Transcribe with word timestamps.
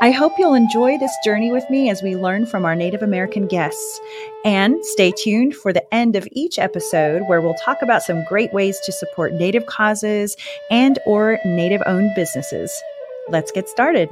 I 0.00 0.10
hope 0.10 0.32
you'll 0.38 0.54
enjoy 0.54 0.98
this 0.98 1.16
journey 1.24 1.50
with 1.50 1.68
me 1.70 1.90
as 1.90 2.02
we 2.02 2.16
learn 2.16 2.46
from 2.46 2.64
our 2.64 2.74
Native 2.74 3.02
American 3.02 3.46
guests. 3.46 4.00
And 4.44 4.84
stay 4.84 5.12
tuned 5.12 5.54
for 5.54 5.72
the 5.72 5.94
end 5.94 6.16
of 6.16 6.28
each 6.32 6.58
episode 6.58 7.22
where 7.26 7.40
we'll 7.40 7.54
talk 7.54 7.82
about 7.82 8.02
some 8.02 8.24
great 8.24 8.52
ways 8.52 8.78
to 8.84 8.92
support 8.92 9.32
Native 9.32 9.66
causes 9.66 10.36
and 10.70 10.98
or 11.06 11.38
Native 11.44 11.82
owned 11.86 12.14
businesses. 12.14 12.72
Let's 13.28 13.50
get 13.50 13.68
started. 13.68 14.08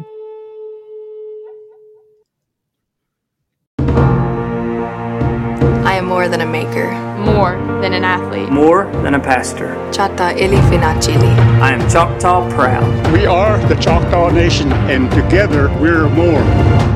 More 6.25 6.31
than 6.31 6.41
a 6.41 6.47
maker. 6.47 6.91
More 7.19 7.51
than 7.83 7.93
an 7.93 8.03
athlete. 8.03 8.49
More 8.49 8.87
than 9.03 9.13
a 9.13 9.21
pastor. 9.21 9.75
Chata 9.93 10.35
Ilifinachili. 10.35 11.37
I 11.61 11.73
am 11.73 11.87
Choctaw 11.91 12.49
proud. 12.55 13.13
We 13.13 13.27
are 13.27 13.59
the 13.67 13.75
Choctaw 13.75 14.31
Nation, 14.31 14.73
and 14.73 15.11
together 15.11 15.69
we're 15.79 16.09
more. 16.09 16.43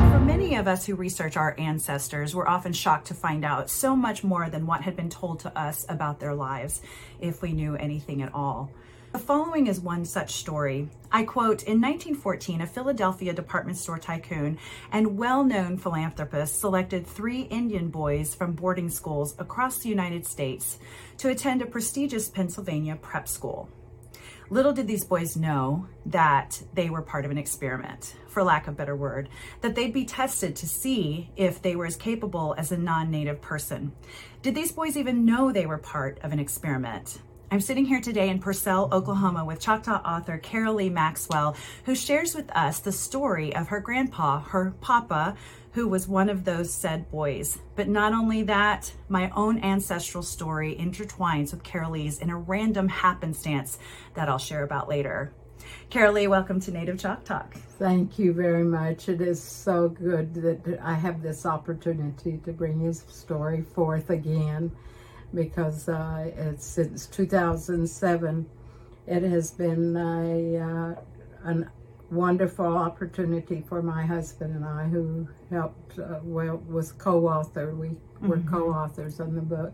For 0.09 0.19
many 0.19 0.55
of 0.55 0.67
us 0.67 0.87
who 0.87 0.95
research 0.95 1.37
our 1.37 1.53
ancestors, 1.59 2.33
we're 2.33 2.47
often 2.47 2.73
shocked 2.73 3.05
to 3.09 3.13
find 3.13 3.45
out 3.45 3.69
so 3.69 3.95
much 3.95 4.23
more 4.23 4.49
than 4.49 4.65
what 4.65 4.81
had 4.81 4.95
been 4.95 5.11
told 5.11 5.41
to 5.41 5.55
us 5.55 5.85
about 5.89 6.19
their 6.19 6.33
lives, 6.33 6.81
if 7.19 7.43
we 7.43 7.53
knew 7.53 7.75
anything 7.75 8.23
at 8.23 8.33
all. 8.33 8.71
The 9.11 9.17
following 9.17 9.65
is 9.65 9.79
one 9.79 10.05
such 10.05 10.33
story. 10.33 10.87
I 11.11 11.23
quote 11.23 11.63
In 11.63 11.81
1914, 11.81 12.61
a 12.61 12.67
Philadelphia 12.67 13.33
department 13.33 13.79
store 13.79 13.97
tycoon 13.97 14.59
and 14.91 15.17
well 15.17 15.43
known 15.43 15.79
philanthropist 15.79 16.59
selected 16.59 17.07
three 17.07 17.41
Indian 17.41 17.89
boys 17.89 18.35
from 18.35 18.53
boarding 18.53 18.87
schools 18.87 19.33
across 19.39 19.79
the 19.79 19.89
United 19.89 20.27
States 20.27 20.77
to 21.17 21.29
attend 21.29 21.63
a 21.63 21.65
prestigious 21.65 22.29
Pennsylvania 22.29 22.97
prep 22.97 23.27
school. 23.27 23.67
Little 24.51 24.73
did 24.73 24.85
these 24.85 25.05
boys 25.05 25.35
know 25.35 25.87
that 26.05 26.61
they 26.75 26.91
were 26.91 27.01
part 27.01 27.25
of 27.25 27.31
an 27.31 27.37
experiment, 27.39 28.15
for 28.27 28.43
lack 28.43 28.67
of 28.67 28.75
a 28.75 28.77
better 28.77 28.95
word, 28.95 29.29
that 29.61 29.73
they'd 29.73 29.93
be 29.93 30.05
tested 30.05 30.55
to 30.57 30.67
see 30.67 31.31
if 31.35 31.63
they 31.63 31.75
were 31.75 31.87
as 31.87 31.95
capable 31.95 32.53
as 32.59 32.71
a 32.71 32.77
non 32.77 33.09
native 33.09 33.41
person. 33.41 33.91
Did 34.43 34.53
these 34.53 34.71
boys 34.71 34.95
even 34.95 35.25
know 35.25 35.51
they 35.51 35.65
were 35.65 35.79
part 35.79 36.19
of 36.21 36.31
an 36.31 36.39
experiment? 36.39 37.19
I'm 37.51 37.61
sitting 37.61 37.85
here 37.85 37.99
today 37.99 38.29
in 38.29 38.37
Purcell, 38.37 38.89
Oklahoma 38.91 39.43
with 39.43 39.59
Choctaw 39.59 40.03
author 40.05 40.37
Carolee 40.37 40.91
Maxwell, 40.91 41.55
who 41.85 41.95
shares 41.95 42.35
with 42.35 42.47
us 42.55 42.79
the 42.79 42.91
story 42.91 43.55
of 43.55 43.69
her 43.69 43.79
grandpa, 43.79 44.41
her 44.41 44.75
papa, 44.81 45.35
who 45.71 45.87
was 45.87 46.07
one 46.07 46.29
of 46.29 46.45
those 46.45 46.71
said 46.71 47.09
boys. 47.09 47.57
But 47.75 47.87
not 47.87 48.13
only 48.13 48.43
that, 48.43 48.93
my 49.07 49.31
own 49.31 49.63
ancestral 49.63 50.21
story 50.21 50.75
intertwines 50.79 51.51
with 51.51 51.63
Carolee's 51.63 52.19
in 52.19 52.29
a 52.29 52.37
random 52.37 52.87
happenstance 52.87 53.79
that 54.13 54.29
I'll 54.29 54.37
share 54.37 54.63
about 54.63 54.87
later. 54.87 55.33
Carolee, 55.89 56.27
welcome 56.27 56.59
to 56.59 56.71
Native 56.71 56.99
Chalk 56.99 57.23
Talk. 57.23 57.55
Thank 57.79 58.19
you 58.19 58.31
very 58.31 58.63
much. 58.63 59.09
It 59.09 59.21
is 59.21 59.41
so 59.41 59.89
good 59.89 60.35
that 60.35 60.79
I 60.83 60.93
have 60.93 61.23
this 61.23 61.47
opportunity 61.47 62.39
to 62.45 62.53
bring 62.53 62.79
his 62.79 63.05
story 63.09 63.63
forth 63.63 64.11
again 64.11 64.71
because 65.33 65.87
uh, 65.87 66.31
it's 66.35 66.65
since 66.65 67.05
2007 67.07 68.45
it 69.07 69.23
has 69.23 69.51
been 69.51 69.95
a 69.95 70.95
uh, 71.47 71.63
wonderful 72.11 72.77
opportunity 72.77 73.63
for 73.67 73.81
my 73.81 74.05
husband 74.05 74.55
and 74.55 74.65
I 74.65 74.87
who 74.87 75.27
helped 75.49 75.99
uh, 75.99 76.19
well 76.23 76.57
was 76.67 76.91
co-author 76.93 77.75
we 77.75 77.89
mm-hmm. 77.89 78.27
were 78.27 78.39
co-authors 78.49 79.19
on 79.19 79.35
the 79.35 79.41
book 79.41 79.73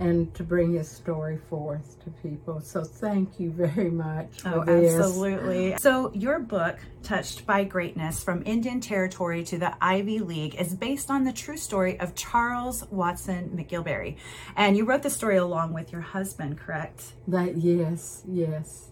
and 0.00 0.32
to 0.34 0.42
bring 0.42 0.74
his 0.74 0.88
story 0.88 1.38
forth 1.48 2.02
to 2.04 2.10
people. 2.22 2.60
So 2.60 2.84
thank 2.84 3.40
you 3.40 3.50
very 3.50 3.90
much. 3.90 4.40
oh, 4.44 4.64
this. 4.64 4.94
absolutely. 4.94 5.76
So 5.78 6.12
your 6.14 6.38
book, 6.38 6.78
Touched 7.02 7.46
by 7.46 7.64
Greatness 7.64 8.22
from 8.22 8.42
Indian 8.44 8.80
Territory 8.80 9.42
to 9.44 9.58
the 9.58 9.74
Ivy 9.80 10.18
League, 10.18 10.56
is 10.56 10.74
based 10.74 11.10
on 11.10 11.24
the 11.24 11.32
true 11.32 11.56
story 11.56 11.98
of 12.00 12.14
Charles 12.14 12.84
Watson 12.90 13.50
McGilberry. 13.54 14.16
And 14.56 14.76
you 14.76 14.84
wrote 14.84 15.02
the 15.02 15.10
story 15.10 15.36
along 15.36 15.72
with 15.72 15.92
your 15.92 16.00
husband, 16.00 16.58
correct? 16.58 17.12
That 17.26 17.56
yes, 17.56 18.22
yes. 18.28 18.90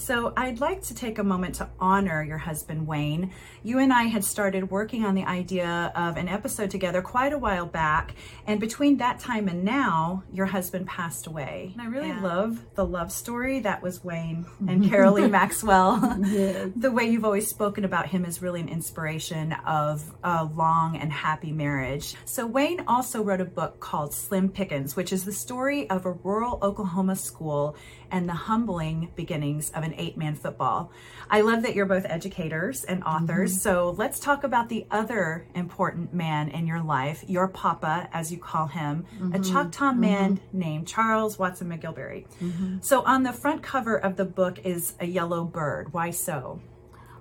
So 0.00 0.32
I'd 0.34 0.60
like 0.60 0.80
to 0.84 0.94
take 0.94 1.18
a 1.18 1.22
moment 1.22 1.56
to 1.56 1.68
honor 1.78 2.22
your 2.22 2.38
husband, 2.38 2.86
Wayne. 2.86 3.32
You 3.62 3.78
and 3.80 3.92
I 3.92 4.04
had 4.04 4.24
started 4.24 4.70
working 4.70 5.04
on 5.04 5.14
the 5.14 5.24
idea 5.24 5.92
of 5.94 6.16
an 6.16 6.26
episode 6.26 6.70
together 6.70 7.02
quite 7.02 7.34
a 7.34 7.38
while 7.38 7.66
back. 7.66 8.14
And 8.46 8.58
between 8.58 8.96
that 8.96 9.18
time 9.18 9.46
and 9.46 9.62
now, 9.62 10.24
your 10.32 10.46
husband 10.46 10.86
passed 10.86 11.26
away. 11.26 11.72
And 11.74 11.82
I 11.82 11.84
really 11.84 12.08
yeah. 12.08 12.22
love 12.22 12.64
the 12.76 12.86
love 12.86 13.12
story 13.12 13.60
that 13.60 13.82
was 13.82 14.02
Wayne 14.02 14.46
and 14.66 14.82
Carolee 14.90 15.30
Maxwell. 15.30 16.00
The 16.80 16.90
way 16.90 17.04
you've 17.04 17.24
always 17.24 17.48
spoken 17.48 17.84
about 17.84 18.06
him 18.06 18.24
is 18.24 18.40
really 18.40 18.60
an 18.60 18.68
inspiration 18.68 19.52
of 19.66 20.02
a 20.24 20.44
long 20.44 20.96
and 20.96 21.12
happy 21.12 21.52
marriage. 21.52 22.14
So 22.24 22.46
Wayne 22.46 22.84
also 22.86 23.22
wrote 23.22 23.40
a 23.40 23.44
book 23.44 23.80
called 23.80 24.14
Slim 24.14 24.48
Pickens, 24.48 24.96
which 24.96 25.12
is 25.12 25.24
the 25.24 25.32
story 25.32 25.90
of 25.90 26.06
a 26.06 26.12
rural 26.12 26.58
Oklahoma 26.62 27.16
school 27.16 27.76
and 28.10 28.28
the 28.28 28.34
humbling 28.34 29.10
beginnings 29.16 29.70
of 29.70 29.82
an 29.82 29.94
eight 29.96 30.16
man 30.16 30.34
football. 30.34 30.92
I 31.30 31.42
love 31.42 31.62
that 31.62 31.74
you're 31.74 31.86
both 31.86 32.04
educators 32.06 32.84
and 32.84 33.02
authors. 33.04 33.52
Mm-hmm. 33.52 33.60
So 33.60 33.94
let's 33.96 34.18
talk 34.18 34.44
about 34.44 34.68
the 34.68 34.86
other 34.90 35.46
important 35.54 36.12
man 36.12 36.48
in 36.48 36.66
your 36.66 36.82
life, 36.82 37.24
your 37.26 37.48
papa, 37.48 38.08
as 38.12 38.32
you 38.32 38.38
call 38.38 38.66
him, 38.66 39.06
mm-hmm. 39.14 39.34
a 39.34 39.38
Choctaw 39.38 39.90
mm-hmm. 39.90 40.00
man 40.00 40.40
named 40.52 40.88
Charles 40.88 41.38
Watson 41.38 41.68
McGilberry. 41.68 42.26
Mm-hmm. 42.42 42.78
So 42.80 43.02
on 43.02 43.22
the 43.22 43.32
front 43.32 43.62
cover 43.62 43.96
of 43.96 44.16
the 44.16 44.24
book 44.24 44.58
is 44.64 44.94
a 45.00 45.06
yellow 45.06 45.44
bird. 45.44 45.92
Why 45.92 46.10
so? 46.10 46.60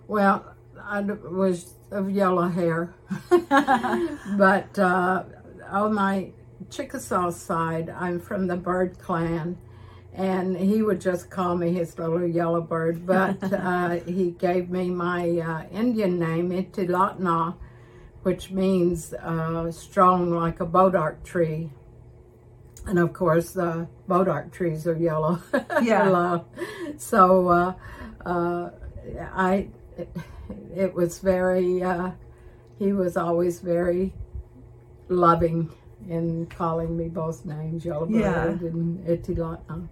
Well, 0.07 0.56
I 0.81 1.01
was 1.01 1.73
of 1.91 2.09
yellow 2.09 2.47
hair, 2.47 2.94
but 3.29 4.79
uh, 4.79 5.23
on 5.69 5.94
my 5.94 6.31
Chickasaw 6.69 7.31
side, 7.31 7.89
I'm 7.89 8.19
from 8.19 8.47
the 8.47 8.56
bird 8.56 9.00
clan 9.00 9.57
and 10.14 10.58
he 10.58 10.81
would 10.81 11.00
just 11.00 11.30
call 11.30 11.56
me 11.56 11.74
his 11.74 11.97
little 11.97 12.25
yellow 12.25 12.62
bird. 12.62 13.06
But 13.06 13.42
uh, 13.53 14.00
he 14.06 14.31
gave 14.31 14.70
me 14.70 14.90
my 14.90 15.40
uh, 15.40 15.64
Indian 15.72 16.20
name, 16.20 16.50
Itilatna, 16.52 17.56
which 18.24 18.52
means 18.52 19.14
uh, 19.14 19.72
strong 19.72 20.31
like 20.31 20.59
a 20.59 20.66
bodark 20.66 21.24
tree. 21.24 21.69
And 22.86 22.98
of 22.98 23.14
course, 23.14 23.52
the 23.52 23.88
bodark 24.08 24.52
trees 24.52 24.88
are 24.88 24.98
yellow. 24.98 25.42
Yeah. 25.81 26.40
so 26.98 27.48
uh, 27.48 27.74
uh, 28.25 28.72
I, 29.34 29.68
it, 29.98 30.09
it, 30.75 30.94
was 30.94 31.19
very. 31.19 31.84
Uh, 31.84 32.12
he 32.78 32.94
was 32.94 33.16
always 33.16 33.59
very 33.59 34.14
loving 35.08 35.69
in 36.08 36.46
calling 36.48 36.98
me 36.98 37.09
both 37.09 37.46
names, 37.46 37.86
Yellowbird 37.86 38.22
yeah. 38.22 38.46
and 38.46 39.06
Itilatna. 39.06 39.88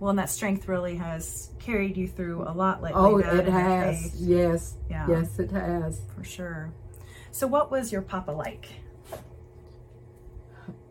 Well, 0.00 0.08
and 0.08 0.18
that 0.18 0.30
strength 0.30 0.66
really 0.66 0.96
has 0.96 1.50
carried 1.58 1.94
you 1.98 2.08
through 2.08 2.44
a 2.48 2.54
lot 2.54 2.82
lately. 2.82 2.98
Oh, 2.98 3.18
it 3.18 3.46
has. 3.46 4.18
Yes. 4.18 4.74
Yeah. 4.88 5.06
Yes, 5.06 5.38
it 5.38 5.50
has. 5.52 6.00
For 6.16 6.24
sure. 6.24 6.72
So, 7.30 7.46
what 7.46 7.70
was 7.70 7.92
your 7.92 8.00
papa 8.00 8.30
like? 8.30 8.66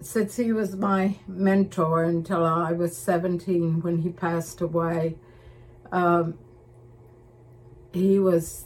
Since 0.01 0.38
he 0.38 0.53
was 0.53 0.75
my 0.75 1.15
mentor 1.27 2.03
until 2.03 2.45
I 2.45 2.71
was 2.71 2.95
17 2.95 3.81
when 3.81 3.97
he 3.97 4.09
passed 4.09 4.61
away, 4.61 5.17
um, 5.91 6.38
he 7.91 8.19
was 8.19 8.65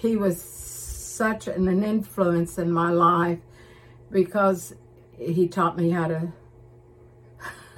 he 0.00 0.16
was 0.16 0.40
such 0.40 1.46
an, 1.46 1.68
an 1.68 1.84
influence 1.84 2.58
in 2.58 2.72
my 2.72 2.90
life 2.90 3.38
because 4.10 4.74
he 5.18 5.46
taught 5.46 5.76
me 5.76 5.90
how 5.90 6.08
to 6.08 6.32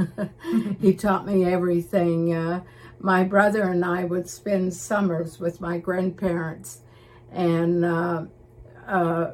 he 0.80 0.94
taught 0.94 1.26
me 1.26 1.44
everything. 1.44 2.34
Uh, 2.34 2.62
my 2.98 3.24
brother 3.24 3.62
and 3.62 3.84
I 3.84 4.04
would 4.04 4.28
spend 4.28 4.74
summers 4.74 5.38
with 5.38 5.60
my 5.60 5.78
grandparents, 5.78 6.80
and 7.30 7.84
uh, 7.84 8.24
uh, 8.86 9.32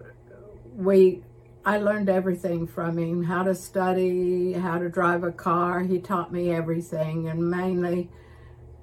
we. 0.74 1.22
I 1.62 1.76
learned 1.76 2.08
everything 2.08 2.66
from 2.66 2.98
him: 2.98 3.24
how 3.24 3.42
to 3.42 3.54
study, 3.54 4.54
how 4.54 4.78
to 4.78 4.88
drive 4.88 5.24
a 5.24 5.32
car. 5.32 5.80
He 5.80 5.98
taught 5.98 6.32
me 6.32 6.50
everything, 6.50 7.28
and 7.28 7.50
mainly 7.50 8.10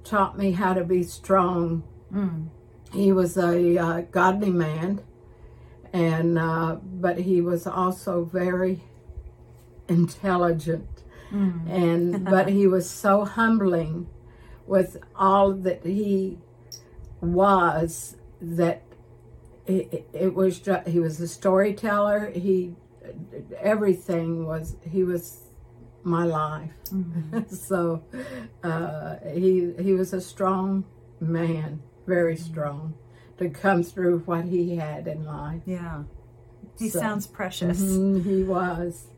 taught 0.04 0.38
me 0.38 0.52
how 0.52 0.74
to 0.74 0.84
be 0.84 1.02
strong. 1.02 1.82
Mm. 2.12 2.48
He 2.92 3.12
was 3.12 3.36
a 3.36 3.76
uh, 3.76 4.00
godly 4.10 4.50
man, 4.50 5.02
and 5.92 6.38
uh, 6.38 6.76
but 6.82 7.18
he 7.18 7.40
was 7.40 7.66
also 7.66 8.24
very 8.24 8.84
intelligent 9.88 10.97
Mm. 11.32 11.68
And 11.70 12.24
but 12.34 12.48
he 12.48 12.66
was 12.66 12.88
so 12.88 13.24
humbling 13.24 14.06
with 14.66 14.96
all 15.16 15.52
that 15.54 15.84
he 15.84 16.38
was 17.20 18.16
that 18.40 18.82
it, 19.66 20.08
it 20.12 20.34
was 20.34 20.58
just, 20.60 20.88
he 20.88 20.98
was 21.00 21.20
a 21.20 21.28
storyteller. 21.28 22.30
He 22.34 22.74
everything 23.60 24.46
was 24.46 24.76
he 24.90 25.02
was 25.04 25.44
my 26.02 26.24
life. 26.24 26.72
So 27.48 28.02
uh, 28.62 29.16
he 29.34 29.72
he 29.78 29.92
was 29.94 30.12
a 30.12 30.20
strong 30.20 30.84
man 31.20 31.82
very 32.06 32.36
strong 32.36 32.94
to 33.38 33.48
come 33.50 33.82
through 33.82 34.20
what 34.20 34.44
he 34.46 34.76
had 34.76 35.06
in 35.06 35.24
life. 35.24 35.62
Yeah. 35.66 36.04
He 36.78 36.88
So- 36.88 37.00
sounds 37.00 37.26
precious. 37.26 37.80
Mhm, 37.82 38.24
he 38.24 38.42
was 38.44 39.08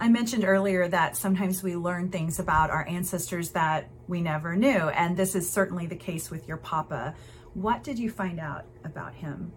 I 0.00 0.08
mentioned 0.08 0.44
earlier 0.44 0.86
that 0.86 1.16
sometimes 1.16 1.60
we 1.62 1.74
learn 1.74 2.10
things 2.10 2.38
about 2.38 2.70
our 2.70 2.86
ancestors 2.86 3.50
that 3.50 3.90
we 4.06 4.20
never 4.20 4.54
knew, 4.54 4.90
and 4.90 5.16
this 5.16 5.34
is 5.34 5.50
certainly 5.50 5.86
the 5.86 5.96
case 5.96 6.30
with 6.30 6.46
your 6.46 6.56
papa. 6.56 7.16
What 7.54 7.82
did 7.82 7.98
you 7.98 8.08
find 8.08 8.38
out 8.38 8.66
about 8.84 9.14
him? 9.14 9.50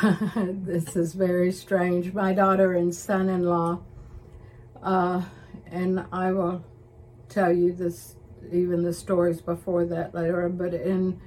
this 0.36 0.94
is 0.94 1.14
very 1.14 1.50
strange. 1.50 2.14
My 2.14 2.32
daughter 2.32 2.74
and 2.74 2.94
son-in-law, 2.94 3.80
uh, 4.82 5.22
and 5.66 6.06
I 6.12 6.32
will 6.32 6.64
tell 7.28 7.52
you 7.52 7.72
this, 7.72 8.14
even 8.52 8.84
the 8.84 8.94
stories 8.94 9.40
before 9.40 9.84
that 9.86 10.14
later. 10.14 10.48
But 10.48 10.74
in 10.74 11.20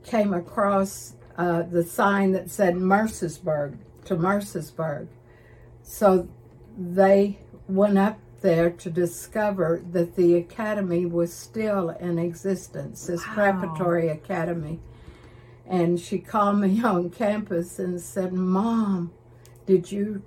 came 0.05 0.31
across 0.31 1.15
uh, 1.39 1.63
the 1.63 1.83
sign 1.83 2.33
that 2.33 2.51
said 2.51 2.75
Mercersburg 2.75 3.79
to 4.05 4.15
Mercersburg. 4.15 5.07
So 5.81 6.29
they 6.77 7.39
went 7.67 7.97
up 7.97 8.19
there 8.41 8.69
to 8.69 8.91
discover 8.91 9.81
that 9.93 10.15
the 10.15 10.35
academy 10.35 11.07
was 11.07 11.33
still 11.33 11.89
in 11.89 12.19
existence, 12.19 13.07
this 13.07 13.23
preparatory 13.23 14.09
academy. 14.09 14.79
And 15.65 15.99
she 15.99 16.19
called 16.19 16.59
me 16.59 16.79
on 16.83 17.09
campus 17.09 17.79
and 17.79 17.99
said, 17.99 18.33
Mom, 18.33 19.11
did 19.65 19.91
you, 19.91 20.21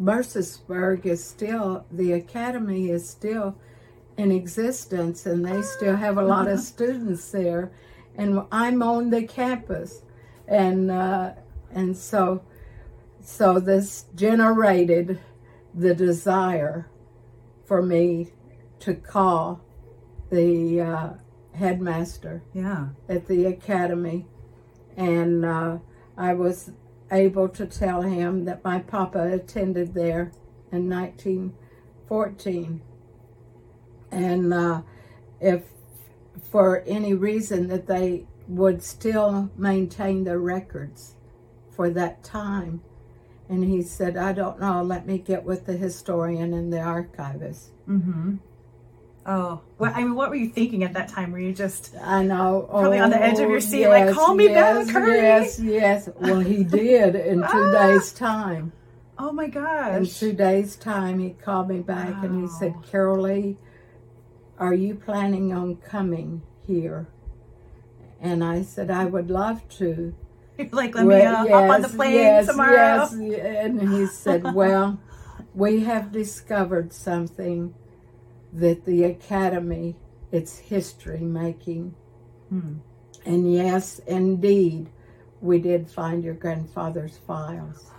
Mercersburg 0.00 1.06
is 1.06 1.22
still, 1.22 1.84
the 1.90 2.12
academy 2.12 2.90
is 2.90 3.08
still 3.08 3.56
in 4.16 4.30
existence 4.32 5.26
and 5.26 5.44
they 5.44 5.62
still 5.62 5.96
have 5.96 6.18
a 6.18 6.22
lot 6.22 6.48
of 6.48 6.60
students 6.72 7.30
there. 7.30 7.70
And 8.16 8.42
I'm 8.52 8.82
on 8.82 9.10
the 9.10 9.24
campus. 9.26 10.02
And, 10.46 10.90
uh, 10.90 11.32
and 11.72 11.96
so, 11.96 12.42
so 13.20 13.58
this 13.58 14.04
generated 14.14 15.18
the 15.74 15.94
desire 15.94 16.88
for 17.64 17.82
me 17.82 18.32
to 18.80 18.94
call 18.94 19.60
the 20.30 20.80
uh, 20.80 21.08
headmaster 21.54 22.42
Yeah. 22.52 22.88
at 23.08 23.26
the 23.26 23.46
academy, 23.46 24.26
and 24.96 25.44
uh, 25.44 25.78
I 26.16 26.34
was 26.34 26.70
able 27.14 27.48
to 27.48 27.66
tell 27.66 28.02
him 28.02 28.44
that 28.44 28.64
my 28.64 28.80
papa 28.80 29.32
attended 29.32 29.94
there 29.94 30.32
in 30.72 30.90
1914, 30.90 32.82
and 34.10 34.52
uh, 34.52 34.82
if 35.40 35.62
for 36.50 36.82
any 36.86 37.14
reason 37.14 37.68
that 37.68 37.86
they 37.86 38.26
would 38.48 38.82
still 38.82 39.50
maintain 39.56 40.24
their 40.24 40.38
records 40.38 41.14
for 41.70 41.90
that 41.90 42.22
time. 42.22 42.82
And 43.48 43.64
he 43.64 43.82
said, 43.82 44.16
I 44.16 44.32
don't 44.32 44.60
know, 44.60 44.82
let 44.82 45.06
me 45.06 45.18
get 45.18 45.44
with 45.44 45.66
the 45.66 45.76
historian 45.76 46.54
and 46.54 46.72
the 46.72 46.80
archivist. 46.80 47.70
Oh, 49.26 49.62
what, 49.78 49.94
I 49.94 50.02
mean, 50.02 50.14
what 50.14 50.28
were 50.28 50.36
you 50.36 50.50
thinking 50.50 50.84
at 50.84 50.92
that 50.92 51.08
time? 51.08 51.32
Were 51.32 51.38
you 51.38 51.54
just 51.54 51.94
I 52.02 52.22
know. 52.22 52.66
Probably 52.68 52.98
on 52.98 53.10
the 53.10 53.22
edge 53.22 53.38
of 53.38 53.46
oh, 53.46 53.50
your 53.50 53.60
seat, 53.60 53.88
like, 53.88 54.14
"Call 54.14 54.34
me 54.34 54.48
yes, 54.48 54.86
back, 54.86 54.94
hurry." 54.94 55.16
Yes, 55.16 55.60
yes. 55.60 56.08
Well, 56.20 56.40
he 56.40 56.62
did 56.64 57.14
in 57.14 57.42
two 57.50 57.72
days' 57.72 58.12
time. 58.12 58.72
Oh 59.18 59.32
my 59.32 59.46
gosh! 59.46 59.96
In 59.96 60.06
two 60.06 60.32
days' 60.32 60.76
time, 60.76 61.20
he 61.20 61.30
called 61.30 61.68
me 61.68 61.80
back 61.80 62.22
and 62.22 62.42
he 62.42 62.48
said, 62.48 62.74
Carolee, 62.90 63.56
are 64.58 64.74
you 64.74 64.94
planning 64.94 65.52
on 65.52 65.76
coming 65.76 66.42
here? 66.66 67.06
And 68.20 68.42
I 68.42 68.62
said, 68.62 68.90
I 68.90 69.04
would 69.04 69.30
love 69.30 69.66
to. 69.78 70.14
You're 70.58 70.68
like, 70.70 70.94
let 70.94 71.06
me 71.06 71.14
Well, 71.14 71.46
uh, 71.46 71.48
hop 71.48 71.70
on 71.70 71.82
the 71.82 71.88
plane 71.88 72.14
yes, 72.14 72.46
tomorrow. 72.46 72.74
Yes, 72.74 73.12
and 73.12 73.92
he 73.92 74.06
said, 74.06 74.54
Well, 74.54 75.00
we 75.54 75.80
have 75.80 76.12
discovered 76.12 76.92
something 76.92 77.74
that 78.54 78.84
the 78.84 79.04
Academy, 79.04 79.96
it's 80.32 80.58
history 80.58 81.20
making. 81.20 81.94
Hmm. 82.48 82.76
And 83.26 83.52
yes, 83.52 83.98
indeed, 84.06 84.90
we 85.40 85.58
did 85.58 85.90
find 85.90 86.22
your 86.22 86.34
grandfather's 86.34 87.18
files. 87.18 87.90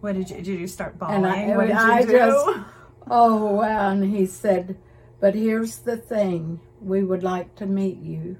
What 0.00 0.14
did 0.14 0.30
you 0.30 0.36
did 0.36 0.60
you 0.60 0.66
start 0.66 0.98
bawling? 0.98 1.24
And 1.24 1.26
I, 1.26 1.56
what 1.56 1.66
did 1.66 1.76
you 1.76 1.80
I 1.80 2.02
do? 2.02 2.12
just, 2.12 2.58
oh 3.10 3.54
wow! 3.54 3.90
And 3.90 4.14
he 4.14 4.26
said, 4.26 4.76
"But 5.20 5.34
here's 5.34 5.78
the 5.78 5.96
thing: 5.96 6.60
we 6.80 7.02
would 7.02 7.22
like 7.22 7.54
to 7.56 7.66
meet 7.66 7.98
you 7.98 8.36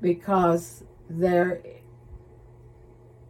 because 0.00 0.82
there, 1.10 1.62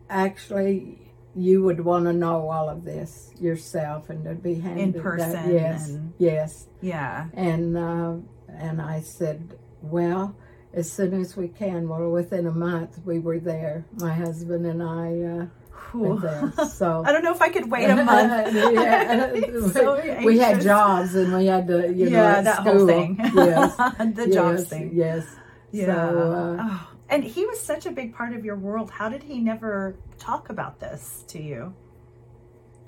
actually, 0.09 1.08
you 1.37 1.63
would 1.63 1.81
want 1.81 2.05
to 2.07 2.13
know 2.13 2.49
all 2.49 2.69
of 2.69 2.85
this 2.85 3.31
yourself, 3.41 4.11
and 4.11 4.25
to 4.25 4.35
be 4.35 4.55
handed 4.55 4.95
that- 4.95 5.03
person 5.03 5.53
Yes, 5.53 5.89
and- 5.91 6.13
yes. 6.19 6.67
yeah. 6.81 7.27
And 7.35 7.77
uh, 7.77 8.15
and 8.49 8.81
I 8.83 9.01
said, 9.01 9.57
well." 9.83 10.35
As 10.75 10.93
soon 10.93 11.15
as 11.19 11.35
we 11.35 11.49
can. 11.49 11.89
Well, 11.89 12.11
within 12.11 12.47
a 12.47 12.51
month, 12.53 13.01
we 13.03 13.19
were 13.19 13.39
there. 13.39 13.87
My 13.99 14.13
husband 14.13 14.67
and 14.67 14.83
I 14.83 15.23
uh, 15.23 15.47
were 15.95 16.21
there. 16.21 16.53
So 16.69 17.03
I 17.07 17.11
don't 17.11 17.25
know 17.25 17.33
if 17.33 17.41
I 17.41 17.49
could 17.49 17.71
wait 17.71 17.89
a 17.89 17.97
month. 18.05 18.55
yeah. 18.55 19.33
So 19.73 19.99
we 20.25 20.39
had 20.39 20.61
jobs 20.61 21.15
and 21.15 21.33
we 21.33 21.47
had 21.47 21.67
to, 21.69 21.91
you 21.91 22.11
yeah, 22.11 22.37
at 22.37 22.45
that 22.45 22.57
school. 22.61 22.75
whole 22.81 22.87
thing. 22.87 23.17
Yes, 23.35 23.77
the 24.15 24.31
jobs 24.31 24.69
thing. 24.69 24.91
Yes. 24.93 25.25
Yeah. 25.73 25.87
So, 25.87 26.33
uh, 26.61 26.63
oh. 26.69 26.89
And 27.09 27.25
he 27.25 27.47
was 27.47 27.61
such 27.61 27.87
a 27.87 27.91
big 27.91 28.15
part 28.15 28.35
of 28.35 28.45
your 28.45 28.57
world. 28.57 28.91
How 28.91 29.09
did 29.09 29.23
he 29.23 29.39
never 29.41 29.97
talk 30.19 30.51
about 30.51 30.79
this 30.81 31.25
to 31.29 31.43
you? 31.43 31.75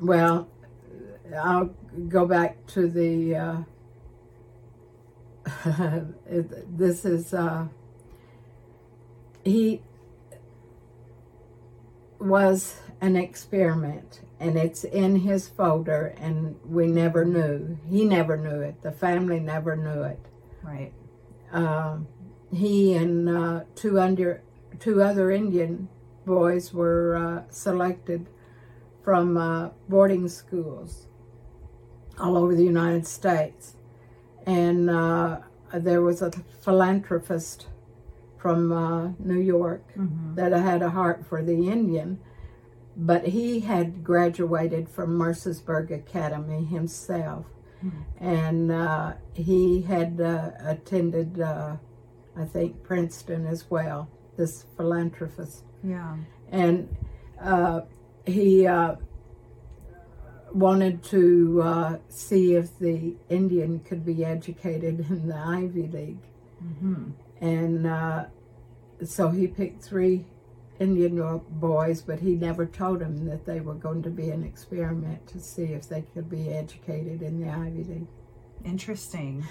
well, 0.00 0.48
I'll 1.36 1.70
go 2.08 2.26
back 2.26 2.66
to 2.68 2.88
the. 2.88 3.36
Uh, 3.36 3.56
it- 6.26 6.76
this 6.78 7.04
is 7.04 7.32
uh, 7.34 7.66
he 9.44 9.82
was 12.18 12.76
an 13.00 13.16
experiment 13.16 14.20
and 14.38 14.58
it's 14.58 14.84
in 14.84 15.16
his 15.16 15.48
folder 15.48 16.14
and 16.18 16.56
we 16.66 16.86
never 16.86 17.24
knew 17.24 17.78
he 17.88 18.04
never 18.04 18.36
knew 18.36 18.60
it 18.60 18.82
the 18.82 18.92
family 18.92 19.40
never 19.40 19.74
knew 19.74 20.02
it 20.02 20.18
Right. 20.62 20.92
uh, 21.52 21.96
he 22.52 22.94
and 22.94 23.28
uh, 23.28 23.60
two 23.74 23.98
under 24.00 24.42
two 24.78 25.02
other 25.02 25.30
Indian 25.30 25.88
boys 26.26 26.72
were 26.72 27.16
uh, 27.16 27.50
selected 27.50 28.26
from 29.02 29.36
uh, 29.36 29.70
boarding 29.88 30.28
schools 30.28 31.06
all 32.18 32.36
over 32.36 32.54
the 32.54 32.64
United 32.64 33.06
States, 33.06 33.74
and 34.46 34.90
uh, 34.90 35.38
there 35.72 36.02
was 36.02 36.22
a 36.22 36.30
philanthropist 36.62 37.68
from 38.36 38.72
uh, 38.72 39.12
New 39.18 39.38
York 39.38 39.84
that 40.34 40.52
had 40.52 40.82
a 40.82 40.90
heart 40.90 41.24
for 41.26 41.42
the 41.42 41.68
Indian. 41.70 42.18
But 42.96 43.28
he 43.28 43.60
had 43.60 44.04
graduated 44.04 44.88
from 44.88 45.16
Mercersburg 45.16 45.90
Academy 45.90 46.64
himself, 46.64 47.46
and 48.18 48.70
uh, 48.70 49.14
he 49.32 49.82
had 49.82 50.20
uh, 50.20 50.50
attended, 50.64 51.40
uh, 51.40 51.76
I 52.36 52.44
think, 52.44 52.82
Princeton 52.82 53.46
as 53.46 53.70
well. 53.70 54.08
This 54.36 54.64
philanthropist, 54.76 55.64
Yeah. 55.84 56.16
and 56.50 56.88
uh, 57.40 57.82
he 58.24 58.66
uh, 58.66 58.96
wanted 60.52 61.02
to 61.04 61.60
uh, 61.62 61.98
see 62.08 62.54
if 62.54 62.78
the 62.78 63.16
Indian 63.28 63.80
could 63.80 64.04
be 64.04 64.24
educated 64.24 65.00
in 65.10 65.28
the 65.28 65.36
Ivy 65.36 65.86
League, 65.88 66.24
and 67.40 67.86
uh, 67.86 68.24
so 69.04 69.28
he 69.30 69.46
picked 69.46 69.82
three 69.82 70.24
Indian 70.78 71.40
boys, 71.50 72.00
but 72.02 72.20
he 72.20 72.34
never 72.34 72.64
told 72.66 73.00
them 73.00 73.26
that 73.26 73.44
they 73.44 73.60
were 73.60 73.74
going 73.74 74.02
to 74.02 74.10
be 74.10 74.30
an 74.30 74.42
experiment 74.44 75.26
to 75.28 75.38
see 75.40 75.64
if 75.64 75.88
they 75.88 76.02
could 76.14 76.30
be 76.30 76.48
educated 76.50 77.20
in 77.22 77.40
the 77.40 77.50
Ivy 77.50 77.84
League. 77.84 78.06
Interesting. 78.64 79.44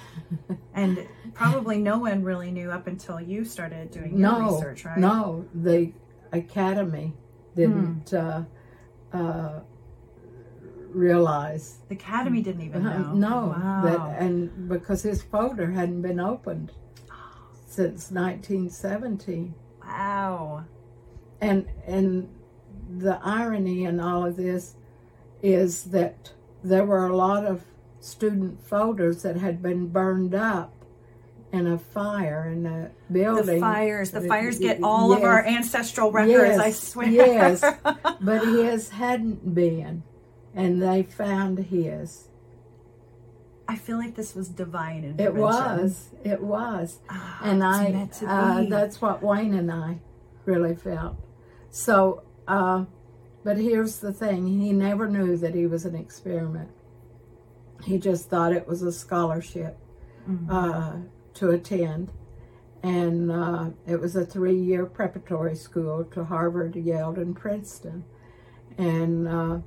and 0.74 1.08
probably 1.34 1.78
no 1.80 1.98
one 2.00 2.24
really 2.24 2.52
knew 2.52 2.70
up 2.72 2.88
until 2.88 3.20
you 3.20 3.44
started 3.46 3.92
doing 3.92 4.12
your 4.12 4.20
No, 4.32 4.56
research, 4.56 4.86
right? 4.86 4.98
no, 4.98 5.46
the 5.54 5.92
academy 6.32 7.14
didn't 7.56 8.14
uh, 8.14 8.44
uh, 9.14 9.60
realize. 10.92 11.80
The 11.90 11.96
Academy 11.96 12.42
didn't 12.42 12.62
even 12.62 12.84
know. 12.84 12.92
Uh, 12.92 13.14
no, 13.14 13.48
Wow. 13.48 13.82
that 13.84 14.22
and 14.22 14.70
because 14.70 15.04
his 15.04 15.22
folder 15.22 15.72
hadn't 15.72 16.02
been 16.02 16.20
opened 16.20 16.72
since 17.68 18.12
1917. 18.12 19.54
wow. 19.84 20.66
and 21.42 21.68
and 21.86 22.28
the 22.98 23.20
irony 23.24 23.86
in 23.86 24.00
all 24.00 24.26
of 24.26 24.36
this 24.36 24.76
is 25.44 25.84
that 25.86 26.32
there 26.64 26.86
were 26.86 27.06
a 27.08 27.16
lot 27.16 27.46
of 27.46 27.64
student 28.00 28.66
folders 28.66 29.24
that 29.24 29.38
had 29.38 29.62
been 29.62 29.88
burned 29.88 30.34
up 30.34 30.74
in 31.52 31.68
a 31.68 31.78
fire 31.78 32.50
in 32.52 32.66
a 32.66 32.92
building. 33.12 33.56
The 33.56 33.60
fires. 33.60 34.12
The 34.12 34.22
fires 34.22 34.60
get 34.60 34.82
all 34.84 35.14
of 35.14 35.24
our 35.24 35.46
ancestral 35.46 36.12
records, 36.12 36.60
I 36.60 36.68
Yes, 36.68 36.80
swear. 36.80 37.10
Yes, 37.10 37.62
but 38.22 38.48
his 38.48 38.90
hadn't 38.90 39.54
been, 39.54 40.04
and 40.54 40.82
they 40.82 41.04
found 41.04 41.58
his. 41.58 42.28
I 43.68 43.76
feel 43.76 43.98
like 43.98 44.16
this 44.16 44.34
was 44.34 44.50
divine 44.50 45.04
intervention. 45.04 45.36
It 45.38 45.40
was. 45.40 46.10
It 46.24 46.42
was. 46.42 47.00
Ah, 47.10 47.40
and 47.44 47.64
I, 47.64 48.10
uh, 48.26 48.64
that's 48.68 49.00
what 49.00 49.22
Wayne 49.22 49.54
and 49.54 49.72
I 49.72 50.00
really 50.46 50.76
felt. 50.76 51.18
So, 51.70 52.24
uh, 52.48 52.86
but 53.44 53.58
here's 53.58 54.00
the 54.00 54.12
thing: 54.12 54.48
he 54.60 54.72
never 54.72 55.08
knew 55.08 55.38
that 55.38 55.54
he 55.54 55.68
was 55.68 55.86
an 55.86 55.96
experiment. 55.96 56.70
He 57.84 57.98
just 57.98 58.30
thought 58.30 58.54
it 58.54 58.68
was 58.68 58.82
a 58.82 58.92
scholarship 58.92 59.78
Mm-hmm. 60.30 60.52
uh, 60.52 60.94
to 61.36 61.50
attend, 61.52 62.12
and 62.84 63.32
uh, 63.32 63.70
it 63.88 64.00
was 64.00 64.16
a 64.16 64.24
three-year 64.24 64.86
preparatory 64.86 65.56
school 65.56 66.04
to 66.12 66.24
Harvard, 66.24 66.76
Yale, 66.76 67.16
and 67.16 67.36
Princeton, 67.36 68.04
and 68.78 69.28
uh, 69.28 69.60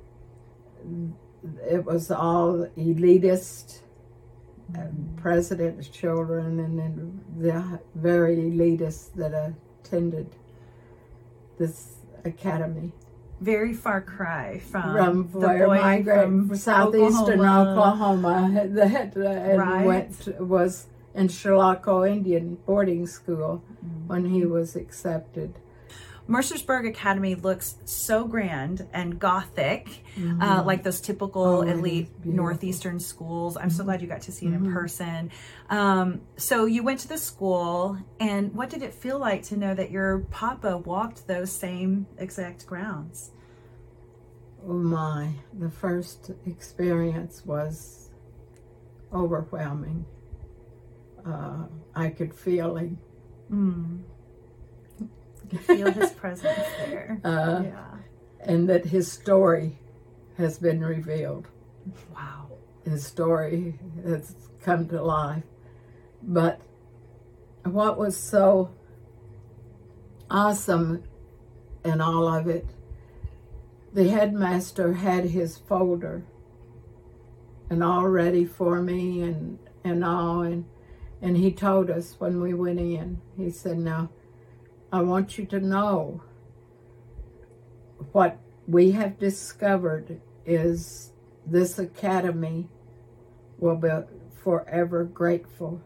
it 1.69 1.83
was 1.83 2.11
all 2.11 2.65
elitist 2.77 3.79
and 4.73 5.17
president's 5.17 5.89
children 5.89 6.59
and 6.61 6.79
then 6.79 7.21
the 7.37 7.79
very 7.95 8.37
elitists 8.37 9.13
that 9.15 9.33
attended 9.83 10.35
this 11.59 11.97
academy 12.23 12.93
Very 13.43 13.73
far 13.73 13.99
cry 14.01 14.59
from, 14.71 14.93
from 15.29 15.41
the 15.41 15.47
where 15.47 15.67
boy 15.67 15.81
my 15.81 16.03
from 16.03 16.55
southeastern 16.55 17.41
Oklahoma. 17.41 18.29
Oklahoma, 18.31 18.67
that 18.69 19.17
uh, 19.17 19.21
and 19.49 19.57
Right. 19.59 19.85
went 19.85 20.39
was 20.39 20.87
in 21.13 21.27
Chilocco 21.27 22.09
Indian 22.09 22.57
boarding 22.65 23.05
school 23.05 23.61
Mm. 23.85 24.07
when 24.07 24.25
he 24.33 24.45
was 24.45 24.75
accepted. 24.77 25.51
Mercersburg 26.27 26.87
Academy 26.87 27.35
looks 27.35 27.75
so 27.83 28.23
grand 28.25 28.87
and 28.93 29.19
gothic, 29.19 30.03
uh, 30.41 30.63
like 30.65 30.81
those 30.83 31.01
typical 31.01 31.43
Mm-hmm. 31.43 31.69
Oh, 31.69 31.71
elite. 31.73 32.09
Mm-hmm. 32.21 32.35
northeastern 32.37 32.99
schools. 32.99 33.57
I'm 33.57 33.69
so 33.69 33.83
glad 33.83 34.01
you 34.01 34.07
got 34.07 34.21
to 34.21 34.31
see 34.31 34.45
it 34.45 34.53
in 34.53 34.71
person. 34.73 35.31
Um, 35.69 36.21
so 36.37 36.65
you 36.65 36.81
went 36.83 37.01
to 37.01 37.07
the 37.09 37.17
school, 37.17 37.97
and 38.21 38.53
what 38.55 38.69
did 38.69 38.83
it 38.83 38.93
feel 38.93 39.19
like 39.19 39.43
to 39.43 39.57
know 39.57 39.73
that 39.73 39.91
your 39.91 40.19
papa 40.31 40.77
walked 40.77 41.27
those 41.27 41.51
same 41.51 42.07
exact 42.17 42.65
grounds? 42.65 43.31
Oh 44.65 44.73
my, 44.73 45.33
the 45.59 45.69
first 45.69 46.31
experience 46.45 47.45
was 47.45 48.09
overwhelming. 49.13 50.05
Uh, 51.25 51.65
I 51.95 52.09
could 52.09 52.33
feel 52.33 52.77
him. 52.77 52.97
You 55.51 55.59
feel 55.59 55.91
his 55.91 56.11
presence 56.11 56.59
there. 56.77 57.19
Uh, 57.23 57.61
yeah. 57.63 57.85
and 58.41 58.67
that 58.69 58.85
his 58.85 59.11
story 59.11 59.77
has 60.37 60.57
been 60.57 60.81
revealed. 60.81 61.47
Wow. 62.13 62.47
His 62.85 63.05
story 63.05 63.79
has 64.05 64.35
come 64.61 64.87
to 64.89 65.01
life. 65.01 65.43
But 66.21 66.59
what 67.63 67.97
was 67.97 68.17
so 68.17 68.71
awesome 70.29 71.03
in 71.85 72.01
all 72.01 72.27
of 72.27 72.47
it, 72.47 72.65
the 73.93 74.09
headmaster 74.09 74.93
had 74.93 75.25
his 75.25 75.57
folder 75.57 76.23
and 77.69 77.83
all 77.83 78.07
ready 78.07 78.45
for 78.45 78.81
me 78.81 79.21
and, 79.21 79.59
and 79.83 80.03
all 80.03 80.41
and 80.41 80.65
and 81.23 81.37
he 81.37 81.53
told 81.53 81.89
us 81.89 82.17
when 82.19 82.41
we 82.41 82.53
went 82.53 82.81
in, 82.81 83.21
he 83.37 83.49
said, 83.49 83.77
Now 83.77 84.09
I 84.93 85.01
want 85.01 85.39
you 85.39 85.45
to 85.47 85.59
know 85.59 86.21
what 88.11 88.37
we 88.67 88.91
have 88.91 89.17
discovered 89.17 90.21
is 90.45 91.11
this 91.47 91.79
academy 91.79 92.69
will 93.57 93.75
be 93.75 93.89
forever 94.43 95.03
grateful 95.03 95.81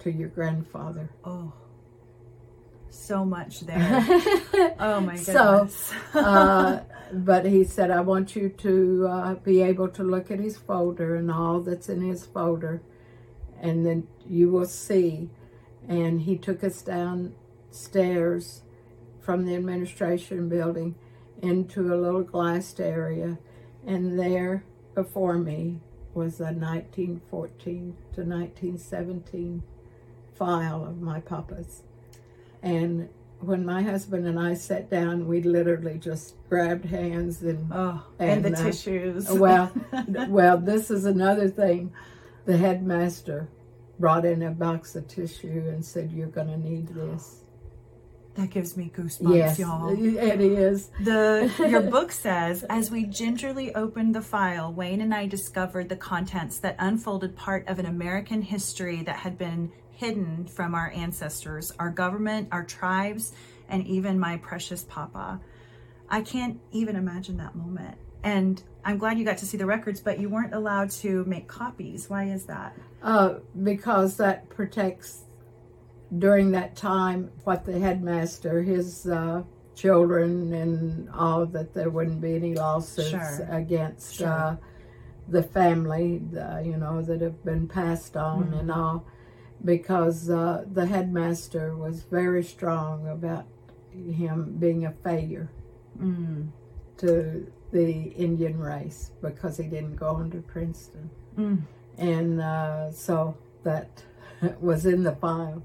to 0.00 0.10
your 0.10 0.28
grandfather. 0.28 1.10
Oh. 1.24 1.52
So 2.90 3.24
much 3.24 3.60
there. 3.66 4.04
oh 4.80 5.00
my 5.00 5.16
goodness. 5.16 5.92
So, 6.12 6.18
uh, 6.18 6.80
but 7.12 7.46
he 7.46 7.62
said, 7.62 7.92
I 7.92 8.00
want 8.00 8.34
you 8.34 8.48
to 8.48 9.06
uh, 9.08 9.34
be 9.36 9.62
able 9.62 9.88
to 9.90 10.02
look 10.02 10.32
at 10.32 10.40
his 10.40 10.58
folder 10.58 11.14
and 11.14 11.30
all 11.30 11.60
that's 11.60 11.88
in 11.88 12.02
his 12.02 12.26
folder, 12.26 12.82
and 13.60 13.86
then 13.86 14.08
you 14.28 14.50
will 14.50 14.66
see. 14.66 15.30
And 15.86 16.22
he 16.22 16.36
took 16.36 16.64
us 16.64 16.82
downstairs 17.72 18.60
from 19.20 19.46
the 19.46 19.54
administration 19.54 20.48
building 20.48 20.94
into 21.40 21.94
a 21.94 21.96
little 21.96 22.22
glassed 22.22 22.80
area, 22.80 23.38
and 23.86 24.18
there 24.18 24.64
before 24.94 25.38
me 25.38 25.80
was 26.12 26.38
a 26.38 26.52
1914 26.52 27.96
to 28.12 28.20
1917 28.20 29.62
file 30.34 30.84
of 30.84 31.00
my 31.00 31.18
papa's. 31.20 31.82
And 32.62 33.08
when 33.40 33.64
my 33.64 33.82
husband 33.82 34.26
and 34.26 34.38
I 34.38 34.52
sat 34.52 34.90
down, 34.90 35.26
we 35.26 35.42
literally 35.42 35.98
just 35.98 36.34
grabbed 36.50 36.84
hands 36.84 37.42
and 37.42 37.72
oh, 37.72 38.04
and, 38.18 38.44
and, 38.44 38.54
the 38.54 38.60
uh, 38.60 38.64
tissues. 38.64 39.30
well, 39.30 39.72
well, 40.28 40.58
this 40.58 40.90
is 40.90 41.06
another 41.06 41.48
thing. 41.48 41.90
The 42.44 42.58
headmaster 42.58 43.48
brought 43.98 44.26
in 44.26 44.42
a 44.42 44.50
box 44.50 44.94
of 44.94 45.08
tissue 45.08 45.64
and 45.68 45.82
said, 45.82 46.12
"You're 46.12 46.28
going 46.28 46.48
to 46.48 46.58
need 46.58 46.88
this." 46.88 47.41
That 48.34 48.50
gives 48.50 48.76
me 48.76 48.90
goosebumps, 48.94 49.36
yes, 49.36 49.58
y'all. 49.58 49.90
it 49.90 50.40
is. 50.40 50.90
The 51.00 51.52
your 51.68 51.82
book 51.82 52.12
says, 52.12 52.64
as 52.64 52.90
we 52.90 53.04
gingerly 53.04 53.74
opened 53.74 54.14
the 54.14 54.22
file, 54.22 54.72
Wayne 54.72 55.00
and 55.00 55.14
I 55.14 55.26
discovered 55.26 55.88
the 55.88 55.96
contents 55.96 56.58
that 56.60 56.76
unfolded 56.78 57.36
part 57.36 57.68
of 57.68 57.78
an 57.78 57.86
American 57.86 58.40
history 58.40 59.02
that 59.02 59.16
had 59.16 59.36
been 59.36 59.70
hidden 59.90 60.46
from 60.46 60.74
our 60.74 60.90
ancestors, 60.94 61.72
our 61.78 61.90
government, 61.90 62.48
our 62.52 62.64
tribes, 62.64 63.32
and 63.68 63.86
even 63.86 64.18
my 64.18 64.38
precious 64.38 64.84
papa. 64.84 65.40
I 66.08 66.22
can't 66.22 66.60
even 66.72 66.96
imagine 66.96 67.36
that 67.36 67.54
moment. 67.54 67.96
And 68.22 68.62
I'm 68.84 68.98
glad 68.98 69.18
you 69.18 69.24
got 69.24 69.38
to 69.38 69.46
see 69.46 69.56
the 69.56 69.66
records, 69.66 70.00
but 70.00 70.18
you 70.18 70.28
weren't 70.28 70.54
allowed 70.54 70.90
to 70.90 71.24
make 71.24 71.48
copies. 71.48 72.08
Why 72.08 72.24
is 72.24 72.46
that? 72.46 72.76
Uh, 73.02 73.34
because 73.62 74.16
that 74.16 74.48
protects 74.48 75.24
during 76.18 76.50
that 76.52 76.76
time 76.76 77.30
what 77.44 77.64
the 77.64 77.78
headmaster, 77.78 78.62
his 78.62 79.06
uh, 79.06 79.42
children, 79.74 80.52
and 80.52 81.08
all 81.10 81.46
that 81.46 81.72
there 81.74 81.90
wouldn't 81.90 82.20
be 82.20 82.34
any 82.34 82.54
lawsuits 82.54 83.08
Sure. 83.10 83.48
against 83.50 84.16
Sure. 84.16 84.28
uh, 84.28 84.56
the 85.28 85.42
family, 85.42 86.18
the, 86.18 86.62
you 86.64 86.76
know, 86.76 87.00
that 87.02 87.20
have 87.20 87.42
been 87.44 87.66
passed 87.68 88.16
on 88.16 88.44
Mm-hmm. 88.44 88.54
and 88.58 88.70
all, 88.72 89.04
because 89.64 90.28
uh, 90.28 90.64
the 90.70 90.86
headmaster 90.86 91.76
was 91.76 92.02
very 92.02 92.42
strong 92.42 93.06
about 93.08 93.46
him 93.92 94.56
being 94.58 94.84
a 94.84 94.92
failure 94.92 95.50
Mm. 96.00 96.48
to 96.96 97.46
the 97.70 97.90
Indian 98.16 98.58
race 98.58 99.10
because 99.20 99.58
he 99.58 99.64
didn't 99.64 99.96
go 99.96 100.08
on 100.08 100.30
to 100.30 100.38
Princeton. 100.38 101.10
Mm. 101.36 101.62
and 101.98 102.40
uh, 102.40 102.90
so 102.90 103.36
that 103.62 104.02
was 104.60 104.84
in 104.86 105.02
the 105.02 105.12
file. 105.16 105.62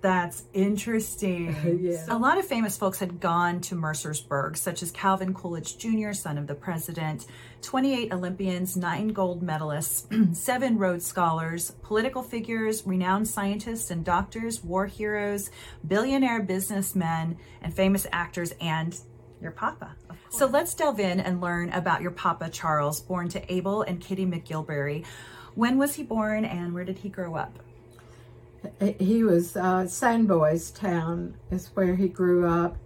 That's 0.00 0.44
interesting. 0.52 1.56
Yeah. 1.80 2.04
A 2.08 2.18
lot 2.18 2.38
of 2.38 2.46
famous 2.46 2.76
folks 2.76 2.98
had 2.98 3.20
gone 3.20 3.60
to 3.62 3.74
Mercersburg, 3.74 4.56
such 4.56 4.82
as 4.82 4.90
Calvin 4.90 5.32
Coolidge 5.32 5.78
Jr., 5.78 6.12
son 6.12 6.36
of 6.36 6.46
the 6.46 6.54
president, 6.54 7.26
28 7.62 8.12
Olympians, 8.12 8.76
nine 8.76 9.08
gold 9.08 9.42
medalists, 9.42 10.34
seven 10.36 10.78
Rhodes 10.78 11.06
Scholars, 11.06 11.72
political 11.82 12.22
figures, 12.22 12.86
renowned 12.86 13.28
scientists 13.28 13.90
and 13.90 14.04
doctors, 14.04 14.62
war 14.62 14.86
heroes, 14.86 15.50
billionaire 15.86 16.42
businessmen, 16.42 17.38
and 17.62 17.74
famous 17.74 18.06
actors, 18.12 18.52
and 18.60 18.98
your 19.40 19.52
papa. 19.52 19.96
So 20.28 20.46
let's 20.46 20.74
delve 20.74 21.00
in 21.00 21.20
and 21.20 21.40
learn 21.40 21.70
about 21.70 22.02
your 22.02 22.10
papa, 22.10 22.50
Charles, 22.50 23.00
born 23.00 23.28
to 23.30 23.52
Abel 23.52 23.82
and 23.82 24.00
Kitty 24.00 24.26
McGilberry. 24.26 25.04
When 25.54 25.78
was 25.78 25.94
he 25.94 26.02
born 26.02 26.44
and 26.44 26.74
where 26.74 26.84
did 26.84 26.98
he 26.98 27.08
grow 27.08 27.36
up? 27.36 27.58
He 28.98 29.22
was 29.24 29.56
uh, 29.56 29.86
Sans 29.86 30.26
Bois 30.28 30.58
Town 30.74 31.34
is 31.50 31.68
where 31.74 31.94
he 31.96 32.08
grew 32.08 32.46
up, 32.46 32.76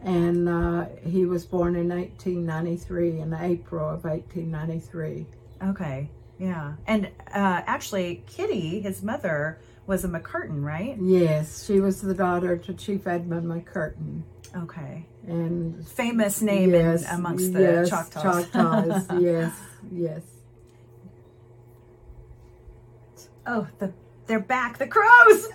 and 0.00 0.48
uh, 0.48 0.86
he 1.04 1.26
was 1.26 1.44
born 1.44 1.74
in 1.76 1.88
1893 1.88 3.20
in 3.20 3.34
April 3.34 3.88
of 3.88 4.04
1893. 4.04 5.26
Okay, 5.70 6.08
yeah. 6.38 6.74
And 6.86 7.06
uh, 7.06 7.62
actually, 7.66 8.22
Kitty, 8.26 8.80
his 8.80 9.02
mother, 9.02 9.58
was 9.86 10.04
a 10.04 10.08
McCurtain, 10.08 10.62
right? 10.62 10.96
Yes, 11.00 11.64
she 11.66 11.80
was 11.80 12.00
the 12.00 12.14
daughter 12.14 12.56
to 12.56 12.72
Chief 12.74 13.06
Edmund 13.06 13.46
McCurtain, 13.46 14.22
Okay. 14.56 15.04
and 15.26 15.86
Famous 15.88 16.40
name 16.42 16.74
in- 16.74 17.04
amongst 17.10 17.52
the 17.52 17.60
yes, 17.60 17.90
Choctaws. 17.90 18.22
Choctaws, 18.50 19.06
yes, 19.20 19.52
yes. 19.92 20.22
Oh, 23.46 23.66
the 23.78 23.92
they're 24.26 24.40
back, 24.40 24.78
the 24.78 24.86
crows. 24.86 25.48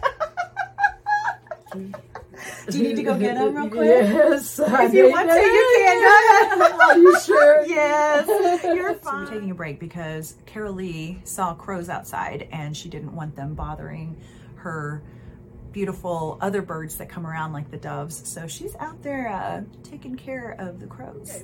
Do 2.69 2.77
you 2.77 2.83
need 2.83 2.95
to 2.95 3.03
go 3.03 3.17
get 3.17 3.35
them 3.35 3.55
real 3.55 3.69
quick? 3.69 3.87
Yes. 3.87 4.59
I 4.59 4.85
If 4.85 4.93
you 4.93 5.09
want 5.11 5.29
to, 5.29 5.35
you 5.35 5.75
can. 5.77 6.01
Go 6.59 6.67
ahead. 6.67 6.79
Are 6.89 6.97
you 6.97 7.19
sure? 7.19 7.65
Yes, 7.65 8.63
you're 8.63 8.93
fine. 8.95 9.25
We're 9.25 9.31
taking 9.31 9.51
a 9.51 9.55
break 9.55 9.79
because 9.79 10.35
Carolee 10.45 11.25
saw 11.27 11.53
crows 11.53 11.89
outside 11.89 12.47
and 12.51 12.75
she 12.75 12.89
didn't 12.89 13.13
want 13.15 13.35
them 13.35 13.55
bothering 13.55 14.15
her 14.55 15.01
beautiful 15.71 16.37
other 16.41 16.61
birds 16.61 16.97
that 16.97 17.09
come 17.09 17.27
around 17.27 17.53
like 17.53 17.69
the 17.71 17.77
doves. 17.77 18.27
So 18.27 18.47
she's 18.47 18.75
out 18.77 19.01
there 19.03 19.29
uh, 19.29 19.61
taking 19.83 20.15
care 20.15 20.55
of 20.59 20.79
the 20.79 20.87
crows. 20.87 21.43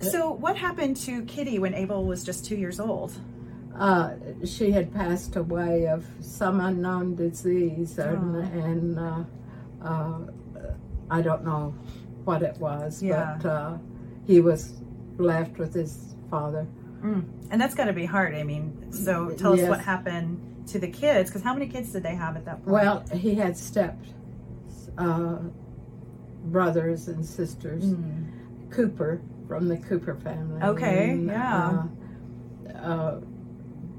So 0.00 0.30
what 0.30 0.56
happened 0.56 0.96
to 0.98 1.22
Kitty 1.24 1.58
when 1.58 1.74
Abel 1.74 2.04
was 2.04 2.22
just 2.22 2.44
two 2.44 2.56
years 2.56 2.78
old? 2.78 3.12
Uh, 3.78 4.14
she 4.44 4.70
had 4.70 4.92
passed 4.94 5.36
away 5.36 5.86
of 5.86 6.04
some 6.20 6.60
unknown 6.60 7.14
disease, 7.14 7.98
and, 7.98 8.36
Oh. 8.36 8.40
and 8.40 8.98
uh, 8.98 9.24
uh, 9.82 10.18
I 11.10 11.20
don't 11.20 11.44
know 11.44 11.74
what 12.24 12.42
it 12.42 12.56
was, 12.58 13.02
Yeah. 13.02 13.36
but 13.42 13.48
uh, 13.48 13.78
he 14.26 14.40
was 14.40 14.72
left 15.18 15.58
with 15.58 15.74
his 15.74 16.14
father. 16.30 16.66
And 17.02 17.60
that's 17.60 17.74
got 17.76 17.84
to 17.84 17.92
be 17.92 18.04
hard. 18.06 18.34
I 18.34 18.42
mean, 18.42 18.90
so 18.90 19.30
tell 19.30 19.52
us 19.52 19.60
Yes. 19.60 19.68
what 19.68 19.80
happened 19.80 20.40
to 20.68 20.80
the 20.80 20.88
kids 20.88 21.30
because 21.30 21.42
how 21.42 21.54
many 21.54 21.68
kids 21.68 21.92
did 21.92 22.02
they 22.02 22.16
have 22.16 22.34
at 22.34 22.44
that 22.46 22.56
point? 22.64 22.68
Well, 22.68 23.04
he 23.12 23.36
had 23.36 23.56
step 23.56 23.96
uh, 24.98 25.38
brothers 26.46 27.06
and 27.06 27.24
sisters. 27.24 27.94
Cooper 28.70 29.20
from 29.46 29.68
the 29.68 29.76
Cooper 29.76 30.16
family. 30.16 30.60
Okay, 30.62 31.10
And, 31.10 31.26
yeah. 31.28 31.84
Uh, 32.74 32.76
uh, 32.78 33.20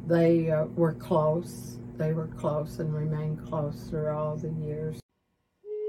they 0.08 0.50
uh, 0.52 0.66
were 0.76 0.94
close. 0.94 1.80
They 1.98 2.14
were 2.14 2.28
close 2.28 2.80
and 2.80 2.94
remained 2.94 3.46
close 3.48 3.88
through 3.90 4.10
all 4.10 4.38
the 4.38 4.50
years. 4.66 5.00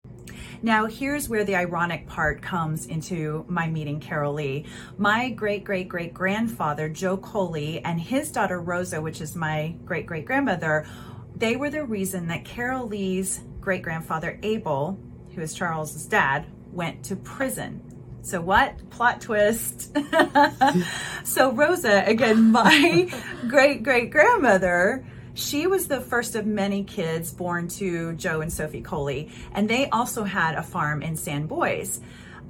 Now, 0.63 0.87
here's 0.87 1.29
where 1.29 1.45
the 1.45 1.57
ironic 1.57 2.07
part 2.07 2.41
comes 2.41 2.87
into 2.87 3.45
my 3.49 3.69
meeting 3.69 4.01
Carolee. 4.01 4.67
My 4.97 5.31
great 5.31 5.65
great 5.65 5.89
great 5.89 6.15
grandfather, 6.15 6.89
Joe 6.89 7.17
Coley, 7.17 7.81
and 7.85 8.01
his 8.01 8.31
daughter 8.31 8.61
Rosa, 8.61 9.01
which 9.01 9.21
is 9.21 9.37
my 9.37 9.75
great 9.85 10.07
great 10.07 10.25
grandmother, 10.25 10.87
they 11.37 11.57
were 11.57 11.71
the 11.71 11.85
reason 11.85 12.29
that 12.29 12.45
Carolee's 12.45 13.41
great 13.61 13.83
grandfather, 13.83 14.39
Abel, 14.43 14.99
who 15.35 15.41
is 15.41 15.53
Charles's 15.53 16.07
dad, 16.07 16.47
went 16.73 17.05
to 17.05 17.17
prison. 17.17 17.92
So, 18.23 18.41
what? 18.41 18.75
Plot 18.91 19.21
twist. 19.21 19.97
so, 21.25 21.53
Rosa, 21.53 22.05
again, 22.07 22.53
my 22.53 23.13
great 23.49 23.83
great 23.83 24.11
grandmother, 24.11 25.05
she 25.35 25.67
was 25.67 25.89
the 25.89 26.01
first 26.01 26.37
of 26.37 26.47
many 26.47 26.85
kids 26.85 27.33
born 27.33 27.67
to 27.69 28.13
Joe 28.15 28.41
and 28.41 28.53
Sophie 28.53 28.81
Coley, 28.81 29.31
and 29.53 29.69
they 29.69 29.89
also 29.91 30.23
had 30.23 30.55
a 30.55 30.63
farm 30.63 31.03
in 31.03 31.17
Sans 31.17 31.49
Bois. 31.49 31.99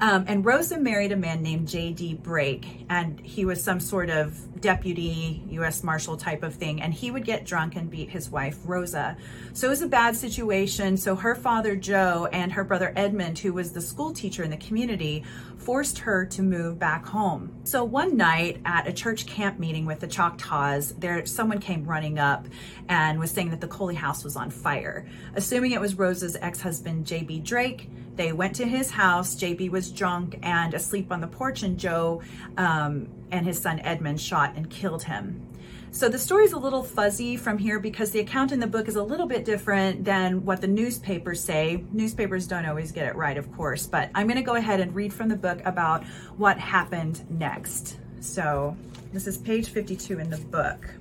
Um, 0.01 0.25
and 0.27 0.45
Rosa 0.45 0.79
married 0.79 1.13
a 1.13 1.17
man 1.17 1.43
named 1.43 1.69
J.B. 1.69 2.21
Drake, 2.23 2.87
and 2.91 3.21
he 3.21 3.45
was 3.45 3.63
some 3.63 3.79
sort 3.79 4.11
of 4.11 4.61
deputy 4.61 5.43
U.S. 5.51 5.83
Marshal 5.83 6.17
type 6.17 6.43
of 6.43 6.55
thing. 6.55 6.81
And 6.81 6.95
he 6.95 7.11
would 7.11 7.25
get 7.25 7.45
drunk 7.45 7.77
and 7.77 7.91
beat 7.91 8.09
his 8.09 8.31
wife, 8.31 8.59
Rosa. 8.65 9.17
So 9.53 9.67
it 9.67 9.71
was 9.71 9.83
a 9.83 9.89
bad 9.89 10.17
situation. 10.17 10.97
So 10.97 11.15
her 11.17 11.35
father, 11.35 11.77
Joe, 11.77 12.29
and 12.33 12.53
her 12.53 12.65
brother, 12.65 12.93
Edmund, 12.97 13.39
who 13.39 13.53
was 13.53 13.73
the 13.73 13.81
school 13.81 14.13
teacher 14.13 14.43
in 14.43 14.51
the 14.51 14.57
community, 14.57 15.25
forced 15.59 15.99
her 15.99 16.25
to 16.27 16.43
move 16.43 16.79
back 16.79 17.07
home. 17.07 17.55
So 17.65 17.85
one 17.85 18.17
night 18.17 18.61
at 18.65 18.89
a 18.89 18.93
church 18.93 19.27
camp 19.27 19.59
meeting 19.59 19.87
with 19.87 20.01
the 20.01 20.09
Choctaws, 20.09 20.95
there 20.95 21.25
someone 21.27 21.61
came 21.61 21.85
running 21.85 22.19
up 22.19 22.49
and 22.89 23.21
was 23.21 23.31
saying 23.31 23.51
that 23.51 23.61
the 23.61 23.69
Coley 23.69 23.95
house 23.95 24.25
was 24.25 24.37
on 24.37 24.51
fire. 24.51 25.07
Assuming 25.35 25.73
it 25.73 25.81
was 25.81 25.97
Rosa's 25.97 26.37
ex-husband, 26.41 27.07
J.B. 27.07 27.41
Drake, 27.41 27.89
they 28.15 28.33
went 28.33 28.57
to 28.57 28.67
his 28.67 28.91
house. 28.91 29.35
JB 29.35 29.71
was 29.71 29.82
drunk 29.91 30.39
and 30.43 30.75
asleep 30.75 31.11
on 31.11 31.21
the 31.21 31.27
porch, 31.27 31.63
and 31.63 31.79
Joe 31.79 32.23
um, 32.57 33.09
and 33.31 33.47
his 33.47 33.61
son 33.61 33.81
Edmund 33.81 34.21
shot 34.21 34.55
and 34.57 34.69
killed 34.69 35.03
him. 35.03 35.47
So 35.95 36.09
the 36.09 36.19
story 36.19 36.45
is 36.45 36.53
a 36.53 36.59
little 36.59 36.83
fuzzy 36.83 37.37
from 37.37 37.59
here 37.59 37.79
because 37.79 38.13
the 38.13 38.21
account 38.21 38.51
in 38.51 38.61
the 38.61 38.67
book 38.67 38.89
is 38.89 38.97
a 38.97 39.03
little 39.03 39.27
bit 39.27 39.45
different 39.45 40.07
than 40.07 40.43
what 40.43 40.63
the 40.63 40.67
newspapers 40.67 41.45
say. 41.45 41.85
Newspapers 41.93 42.47
don't 42.47 42.65
always 42.65 42.93
get 42.93 43.07
it 43.07 43.15
right, 43.15 43.37
of 43.37 43.53
course, 43.53 43.87
but 43.87 44.09
I'm 44.15 44.27
going 44.27 44.39
to 44.39 44.43
go 44.43 44.55
ahead 44.55 44.81
and 44.81 44.95
read 44.95 45.13
from 45.13 45.29
the 45.29 45.37
book 45.37 45.61
about 45.67 46.05
what 46.39 46.59
happened 46.59 47.23
next. 47.29 47.99
So 48.21 48.75
this 49.13 49.27
is 49.27 49.37
page 49.37 49.69
52 49.69 50.19
in 50.19 50.31
the 50.31 50.39
book. 50.39 50.95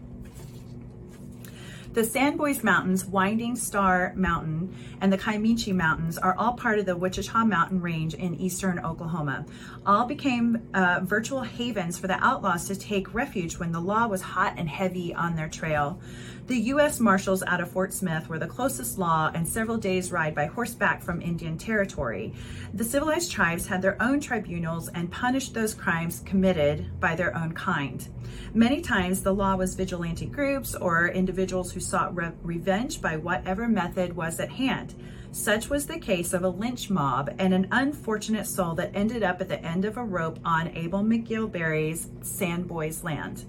The 1.94 2.06
Sans 2.06 2.38
Bois 2.38 2.64
Mountains, 2.64 3.04
Winding 3.04 3.58
Star 3.58 4.14
Mountain, 4.16 4.74
and 5.02 5.12
the 5.12 5.18
Kiamichi 5.18 5.76
Mountains 5.76 6.18
are 6.18 6.34
all 6.38 6.54
part 6.54 6.80
of 6.80 6.86
the 6.86 6.96
Wichita 6.96 7.44
Mountain 7.44 7.82
Range 7.82 8.14
in 8.14 8.34
eastern 8.36 8.80
Oklahoma. 8.80 9.46
All 9.86 10.06
became 10.06 10.70
uh, 10.74 11.02
virtual 11.04 11.42
havens 11.42 12.00
for 12.00 12.08
the 12.08 12.18
outlaws 12.24 12.66
to 12.70 12.78
take 12.78 13.14
refuge 13.14 13.58
when 13.58 13.74
the 13.74 13.82
law 13.82 14.08
was 14.08 14.22
hot 14.22 14.54
and 14.56 14.70
heavy 14.70 15.14
on 15.14 15.36
their 15.36 15.50
trail. 15.50 16.00
The 16.48 16.60
U.S. 16.60 17.02
Marshals 17.02 17.44
out 17.44 17.60
of 17.60 17.72
Fort 17.72 17.94
Smith 17.94 18.30
were 18.30 18.40
the 18.40 18.48
closest 18.48 18.98
law 18.98 19.30
and 19.34 19.46
several 19.46 19.78
days' 19.78 20.14
ride 20.14 20.34
by 20.34 20.46
horseback 20.46 21.04
from 21.04 21.22
Indian 21.22 21.58
Territory. 21.58 22.34
The 22.74 22.86
civilized 22.86 23.32
tribes 23.32 23.68
had 23.68 23.82
their 23.82 24.02
own 24.02 24.22
tribunals 24.22 24.88
and 24.90 25.12
punished 25.12 25.54
those 25.54 25.74
crimes 25.74 26.22
committed 26.26 27.00
by 27.02 27.16
their 27.16 27.36
own 27.38 27.52
kind. 27.52 28.08
Many 28.54 28.82
times, 28.82 29.24
the 29.24 29.34
law 29.34 29.56
was 29.56 29.76
vigilante 29.76 30.26
groups 30.26 30.74
or 30.74 31.10
individuals 31.10 31.72
who 31.72 31.81
sought 31.82 32.16
re- 32.16 32.32
revenge 32.44 33.02
by 33.02 33.18
whatever 33.18 33.68
method 33.68 34.16
was 34.16 34.40
at 34.40 34.52
hand. 34.52 34.96
Such 35.34 35.70
was 35.70 35.86
the 35.86 36.00
case 36.00 36.34
of 36.34 36.44
a 36.44 36.50
lynch 36.50 36.90
mob 36.90 37.34
and 37.40 37.54
an 37.54 37.68
unfortunate 37.72 38.48
soul 38.48 38.76
that 38.76 38.92
ended 38.94 39.24
up 39.24 39.42
at 39.42 39.50
the 39.50 39.64
end 39.64 39.86
of 39.86 39.98
a 39.98 40.04
rope 40.04 40.40
on 40.46 40.76
Abel 40.76 41.04
McGilberry's 41.04 42.10
Sandboys 42.22 43.04
land. 43.04 43.46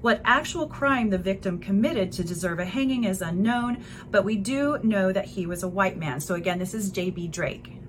What 0.00 0.22
actual 0.24 0.66
crime 0.66 1.10
the 1.10 1.18
victim 1.18 1.58
committed 1.58 2.10
to 2.12 2.24
deserve 2.24 2.58
a 2.58 2.64
hanging 2.64 3.04
is 3.04 3.20
unknown, 3.20 3.84
but 4.10 4.24
we 4.24 4.36
do 4.36 4.78
know 4.82 5.12
that 5.12 5.26
he 5.26 5.46
was 5.46 5.62
a 5.62 5.68
white 5.68 5.98
man. 5.98 6.20
So, 6.20 6.34
again, 6.34 6.58
this 6.58 6.72
is 6.72 6.90
J.B. 6.90 7.28
Drake. 7.28 7.79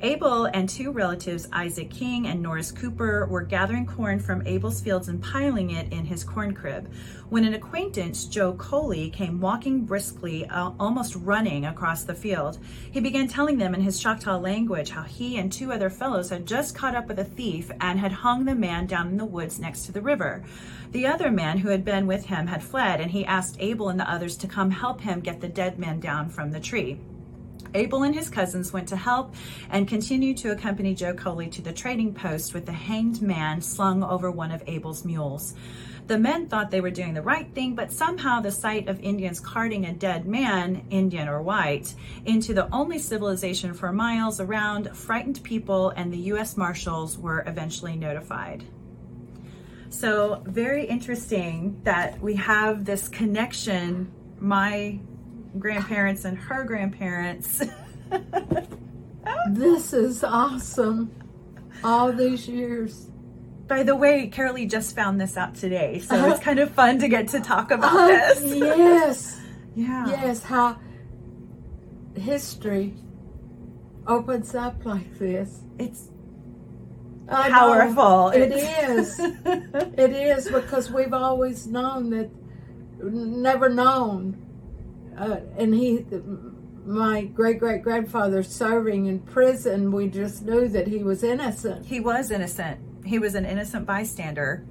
Abel 0.00 0.44
and 0.44 0.68
two 0.68 0.92
relatives, 0.92 1.48
Isaac 1.52 1.90
King 1.90 2.28
and 2.28 2.40
Norris 2.40 2.70
Cooper, 2.70 3.26
were 3.26 3.42
gathering 3.42 3.84
corn 3.84 4.20
from 4.20 4.46
Abel's 4.46 4.80
fields 4.80 5.08
and 5.08 5.20
piling 5.20 5.70
it 5.70 5.92
in 5.92 6.04
his 6.04 6.22
corn 6.22 6.54
crib 6.54 6.88
when 7.30 7.44
an 7.44 7.54
acquaintance, 7.54 8.24
Joe 8.24 8.52
Coley, 8.52 9.10
came 9.10 9.40
walking 9.40 9.84
briskly, 9.84 10.46
uh, 10.46 10.70
almost 10.78 11.16
running 11.16 11.66
across 11.66 12.04
the 12.04 12.14
field. 12.14 12.60
He 12.92 13.00
began 13.00 13.26
telling 13.26 13.58
them 13.58 13.74
in 13.74 13.80
his 13.80 13.98
Choctaw 13.98 14.38
language 14.38 14.90
how 14.90 15.02
he 15.02 15.36
and 15.36 15.52
two 15.52 15.72
other 15.72 15.90
fellows 15.90 16.30
had 16.30 16.46
just 16.46 16.76
caught 16.76 16.94
up 16.94 17.08
with 17.08 17.18
a 17.18 17.24
thief 17.24 17.68
and 17.80 17.98
had 17.98 18.12
hung 18.12 18.44
the 18.44 18.54
man 18.54 18.86
down 18.86 19.08
in 19.08 19.16
the 19.16 19.24
woods 19.24 19.58
next 19.58 19.84
to 19.86 19.92
the 19.92 20.00
river. 20.00 20.44
The 20.92 21.08
other 21.08 21.32
man 21.32 21.58
who 21.58 21.70
had 21.70 21.84
been 21.84 22.06
with 22.06 22.26
him 22.26 22.46
had 22.46 22.62
fled, 22.62 23.00
and 23.00 23.10
he 23.10 23.26
asked 23.26 23.56
Abel 23.58 23.88
and 23.88 23.98
the 23.98 24.08
others 24.08 24.36
to 24.36 24.46
come 24.46 24.70
help 24.70 25.00
him 25.00 25.18
get 25.18 25.40
the 25.40 25.48
dead 25.48 25.76
man 25.76 25.98
down 25.98 26.28
from 26.28 26.52
the 26.52 26.60
tree. 26.60 27.00
Abel 27.74 28.02
and 28.02 28.14
his 28.14 28.30
cousins 28.30 28.72
went 28.72 28.88
to 28.88 28.96
help 28.96 29.34
and 29.70 29.86
continued 29.86 30.36
to 30.38 30.52
accompany 30.52 30.94
Joe 30.94 31.14
Coley 31.14 31.48
to 31.48 31.62
the 31.62 31.72
trading 31.72 32.14
post 32.14 32.54
with 32.54 32.66
the 32.66 32.72
hanged 32.72 33.22
man 33.22 33.60
slung 33.60 34.02
over 34.02 34.30
one 34.30 34.50
of 34.50 34.62
Abel's 34.66 35.04
mules. 35.04 35.54
The 36.08 36.18
men 36.18 36.48
thought 36.48 36.70
they 36.70 36.80
were 36.80 36.90
doing 36.90 37.12
the 37.12 37.20
right 37.20 37.52
thing, 37.54 37.74
but 37.74 37.92
somehow 37.92 38.40
the 38.40 38.50
sight 38.50 38.88
of 38.88 38.98
Indians 39.00 39.40
carting 39.40 39.84
a 39.84 39.92
dead 39.92 40.26
man, 40.26 40.86
Indian 40.88 41.28
or 41.28 41.42
white, 41.42 41.94
into 42.24 42.54
the 42.54 42.72
only 42.74 42.98
civilization 42.98 43.74
for 43.74 43.92
miles 43.92 44.40
around 44.40 44.96
frightened 44.96 45.42
people, 45.42 45.90
and 45.90 46.10
the 46.10 46.18
U.S. 46.32 46.56
Marshals 46.56 47.18
were 47.18 47.44
eventually 47.46 47.94
notified. 47.94 48.64
So, 49.90 50.42
very 50.46 50.86
interesting 50.86 51.78
that 51.84 52.18
we 52.22 52.36
have 52.36 52.86
this 52.86 53.08
connection. 53.08 54.10
My 54.38 55.00
grandparents 55.58 56.24
and 56.24 56.36
her 56.36 56.64
grandparents. 56.64 57.62
This 59.50 59.92
is 59.92 60.24
awesome. 60.24 61.10
All 61.82 62.12
these 62.12 62.48
years. 62.48 63.10
By 63.66 63.82
the 63.82 63.94
way, 63.94 64.30
Carolee 64.32 64.70
just 64.70 64.94
found 64.94 65.20
this 65.20 65.36
out 65.36 65.54
today, 65.54 66.00
so 66.00 66.16
uh-huh. 66.16 66.28
it's 66.28 66.40
kind 66.40 66.58
of 66.58 66.70
fun 66.70 66.98
to 67.00 67.08
get 67.08 67.28
to 67.28 67.40
talk 67.40 67.70
about 67.70 67.94
uh-huh. 67.94 68.34
this. 68.34 68.42
yes. 68.56 69.40
Yeah. 69.76 70.08
Yes, 70.08 70.42
how 70.42 70.76
history 72.16 72.94
opens 74.08 74.56
up 74.56 74.84
like 74.84 75.16
this. 75.20 75.60
It's 75.78 76.08
I 77.28 77.48
know. 77.48 77.54
Powerful. 77.54 78.30
It 78.30 78.50
is. 78.50 79.20
it 79.20 80.10
is 80.10 80.50
because 80.50 80.90
we've 80.90 81.12
always 81.12 81.68
known 81.68 82.10
that, 82.10 82.28
never 82.98 83.68
known. 83.68 84.47
Uh, 85.18 85.40
and 85.56 85.74
he, 85.74 86.04
my 86.86 87.24
great 87.24 87.58
great 87.58 87.82
grandfather 87.82 88.42
serving 88.42 89.06
in 89.06 89.18
prison, 89.20 89.92
we 89.92 90.08
just 90.08 90.42
knew 90.44 90.68
that 90.68 90.86
he 90.86 91.02
was 91.02 91.22
innocent. 91.22 91.84
he 91.86 92.00
was 92.00 92.30
innocent. 92.30 92.80
He 93.04 93.18
was 93.18 93.34
an 93.34 93.44
innocent 93.44 93.86
bystander. 93.86 94.64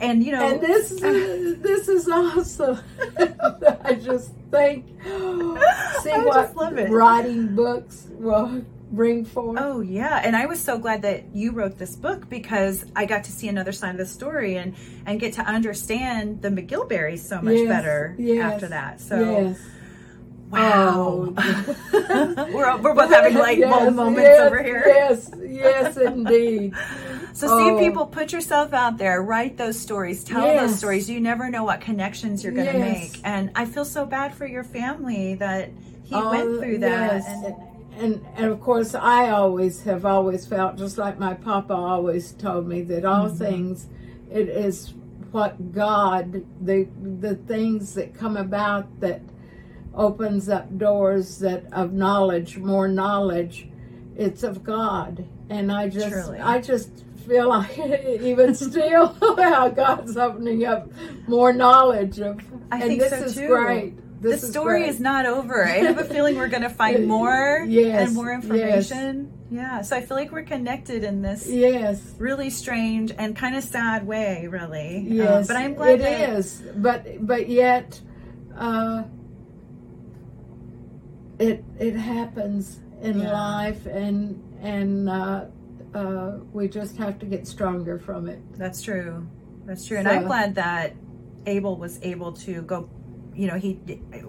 And 0.00 0.22
you 0.22 0.32
know 0.32 0.46
And 0.46 0.60
this 0.60 0.90
is 0.92 1.58
this 1.62 1.88
is 1.88 2.08
awesome. 2.08 2.78
I 3.84 3.94
just 3.94 4.32
think, 4.50 4.86
see 5.04 6.10
I 6.10 6.22
what 6.24 6.34
just 6.34 6.56
love 6.56 6.76
it. 6.76 6.90
writing 6.90 7.54
books 7.54 8.08
will 8.10 8.62
bring 8.96 9.24
forth. 9.24 9.58
Oh 9.60 9.80
yeah, 9.80 10.20
and 10.24 10.34
I 10.34 10.46
was 10.46 10.60
so 10.60 10.78
glad 10.78 11.02
that 11.02 11.34
you 11.34 11.52
wrote 11.52 11.78
this 11.78 11.94
book 11.96 12.28
because 12.28 12.84
I 12.96 13.04
got 13.06 13.24
to 13.24 13.32
see 13.32 13.48
another 13.48 13.72
side 13.72 13.90
of 13.90 13.98
the 13.98 14.06
story 14.06 14.56
and 14.56 14.74
and 15.06 15.20
get 15.20 15.34
to 15.34 15.42
understand 15.42 16.42
the 16.42 16.48
McGilberries 16.48 17.20
so 17.20 17.40
much 17.42 17.56
Yes, 17.58 17.68
better 17.68 18.14
yes, 18.18 18.42
after 18.54 18.68
that. 18.68 19.00
So 19.00 19.16
yes. 19.20 19.58
wow, 20.50 21.34
Oh. 21.34 21.34
we're 22.52 22.76
we're 22.78 22.94
both 22.94 23.10
having 23.12 23.34
light 23.34 23.60
bulb 23.60 23.84
Yes, 23.84 23.94
moments 23.94 24.28
yes, 24.30 24.40
over 24.40 24.62
here. 24.62 24.84
Yes, 24.86 25.30
yes, 25.46 25.96
indeed. 25.96 26.74
So 27.32 27.48
see 27.48 27.70
Oh. 27.70 27.78
people 27.78 28.06
put 28.06 28.32
yourself 28.32 28.72
out 28.72 28.96
there, 28.96 29.20
write 29.22 29.58
those 29.58 29.78
stories, 29.78 30.24
tell 30.24 30.54
those 30.54 30.78
stories. 30.78 31.10
You 31.10 31.20
never 31.20 31.50
know 31.50 31.64
what 31.64 31.82
connections 31.82 32.42
you're 32.42 32.54
going 32.54 32.66
to 32.66 32.72
Yes. 32.78 33.12
make. 33.12 33.20
And 33.24 33.50
I 33.54 33.66
feel 33.66 33.84
so 33.84 34.06
bad 34.06 34.34
for 34.34 34.46
your 34.46 34.64
family 34.64 35.34
that 35.34 35.68
he 36.04 36.14
Oh, 36.14 36.30
went 36.30 36.60
through 36.60 36.78
that. 36.78 37.12
yes. 37.12 37.26
And, 37.44 37.54
And 37.96 38.24
and 38.36 38.46
of 38.46 38.60
course, 38.60 38.94
I 38.94 39.30
always 39.30 39.82
have 39.82 40.04
always 40.04 40.46
felt 40.46 40.76
just 40.76 40.98
like 40.98 41.18
my 41.18 41.34
papa 41.34 41.72
always 41.74 42.32
told 42.32 42.68
me 42.68 42.82
that 42.82 43.04
all 43.04 43.26
Mm-hmm. 43.28 43.38
things, 43.38 43.86
it 44.30 44.48
is 44.48 44.92
what 45.32 45.72
God 45.72 46.44
the 46.64 46.88
the 47.20 47.34
things 47.34 47.94
that 47.94 48.14
come 48.14 48.36
about 48.36 49.00
that 49.00 49.22
opens 49.94 50.48
up 50.48 50.76
doors 50.78 51.38
that 51.38 51.64
of 51.72 51.92
knowledge, 51.92 52.58
more 52.58 52.86
knowledge. 52.88 53.68
It's 54.16 54.42
of 54.42 54.62
God, 54.64 55.26
and 55.50 55.70
I 55.72 55.88
just 55.88 56.08
Truly. 56.10 56.38
I 56.38 56.60
just 56.60 56.90
feel 57.26 57.48
like 57.48 57.78
even 58.20 58.54
still 58.54 59.08
how 59.38 59.68
God's 59.68 60.16
opening 60.16 60.64
up 60.64 60.88
more 61.28 61.52
knowledge 61.52 62.18
of. 62.20 62.40
I 62.70 62.76
and 62.80 62.84
think 62.88 63.00
this 63.00 63.10
so, 63.10 63.24
is 63.24 63.34
too. 63.34 63.46
great. 63.48 63.94
The 64.20 64.38
story 64.38 64.80
great. 64.80 64.88
is 64.88 65.00
not 65.00 65.26
over. 65.26 65.64
I 65.64 65.78
have 65.78 65.98
a 65.98 66.04
feeling 66.04 66.36
we're 66.36 66.48
going 66.48 66.62
to 66.62 66.70
find 66.70 67.06
more 67.16 67.64
Yes, 67.68 68.06
and 68.08 68.14
more 68.14 68.32
information. 68.32 69.32
Yeah. 69.50 69.82
So 69.82 69.96
I 69.96 70.00
feel 70.00 70.16
like 70.16 70.32
we're 70.32 70.42
connected 70.42 71.04
in 71.04 71.22
this 71.22 71.46
Yes. 71.48 72.14
really 72.18 72.50
strange 72.50 73.12
and 73.16 73.36
kind 73.36 73.54
of 73.56 73.62
sad 73.62 74.06
way, 74.06 74.46
really. 74.48 75.06
Uh, 75.10 75.14
Yes, 75.14 75.46
but 75.46 75.56
I'm 75.56 75.74
glad 75.74 76.00
it 76.00 76.02
that 76.02 76.30
is. 76.38 76.62
But 76.76 77.26
but 77.26 77.48
yet, 77.48 78.00
uh, 78.56 79.04
it 81.38 81.62
it 81.78 81.94
happens 81.94 82.80
in 83.02 83.20
Yeah. 83.20 83.32
life, 83.32 83.86
and 83.86 84.42
and 84.62 85.08
uh, 85.08 85.44
uh, 85.94 86.38
we 86.52 86.68
just 86.68 86.96
have 86.96 87.18
to 87.20 87.26
get 87.26 87.46
stronger 87.46 87.98
from 87.98 88.28
it. 88.28 88.40
That's 88.56 88.82
true. 88.82 89.26
That's 89.66 89.84
true. 89.86 89.98
And 89.98 90.08
I'm 90.08 90.24
glad 90.26 90.54
that 90.56 90.94
Abel 91.46 91.76
was 91.76 91.98
able 92.02 92.32
to 92.32 92.62
go. 92.62 92.88
You 93.36 93.48
know, 93.48 93.56
he 93.58 93.78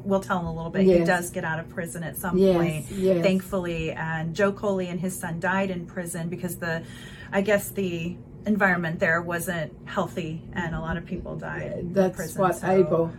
we'll 0.04 0.20
tell 0.20 0.40
him 0.40 0.46
a 0.48 0.54
little 0.54 0.70
bit. 0.70 0.84
He 0.84 1.00
does 1.04 1.30
get 1.30 1.44
out 1.46 1.60
of 1.60 1.70
prison 1.70 2.04
at 2.04 2.18
some 2.18 2.38
Yes, 2.38 2.56
point, 2.56 2.86
yes. 2.92 3.24
thankfully. 3.24 3.92
And 3.92 4.36
Joe 4.36 4.52
Coley 4.52 4.88
and 4.90 5.00
his 5.00 5.18
son 5.18 5.40
died 5.40 5.70
in 5.72 5.86
prison 5.86 6.28
because 6.30 6.58
the, 6.58 6.84
I 7.32 7.42
guess 7.42 7.70
the 7.70 8.18
environment 8.46 9.00
there 9.00 9.22
wasn't 9.22 9.74
healthy, 9.86 10.44
and 10.54 10.76
a 10.76 10.80
lot 10.80 10.98
of 10.98 11.06
people 11.06 11.36
died. 11.38 11.94
That's 11.94 12.16
prison, 12.18 12.42
what 12.42 12.56
so- 12.58 12.68
Abel 12.70 13.12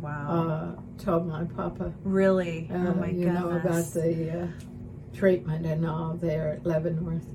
Wow. 0.00 0.76
uh, 0.78 1.02
told 1.02 1.26
my 1.26 1.44
papa. 1.44 1.92
really? 2.04 2.68
Uh, 2.72 2.76
oh 2.76 2.94
my 2.94 3.06
you 3.08 3.24
goodness. 3.24 3.40
know 3.42 3.50
about 3.50 3.84
the 3.94 4.42
uh, 4.42 4.46
treatment 5.12 5.66
and 5.66 5.84
all 5.86 6.14
there 6.14 6.50
at 6.52 6.64
Leavenworth. 6.64 7.26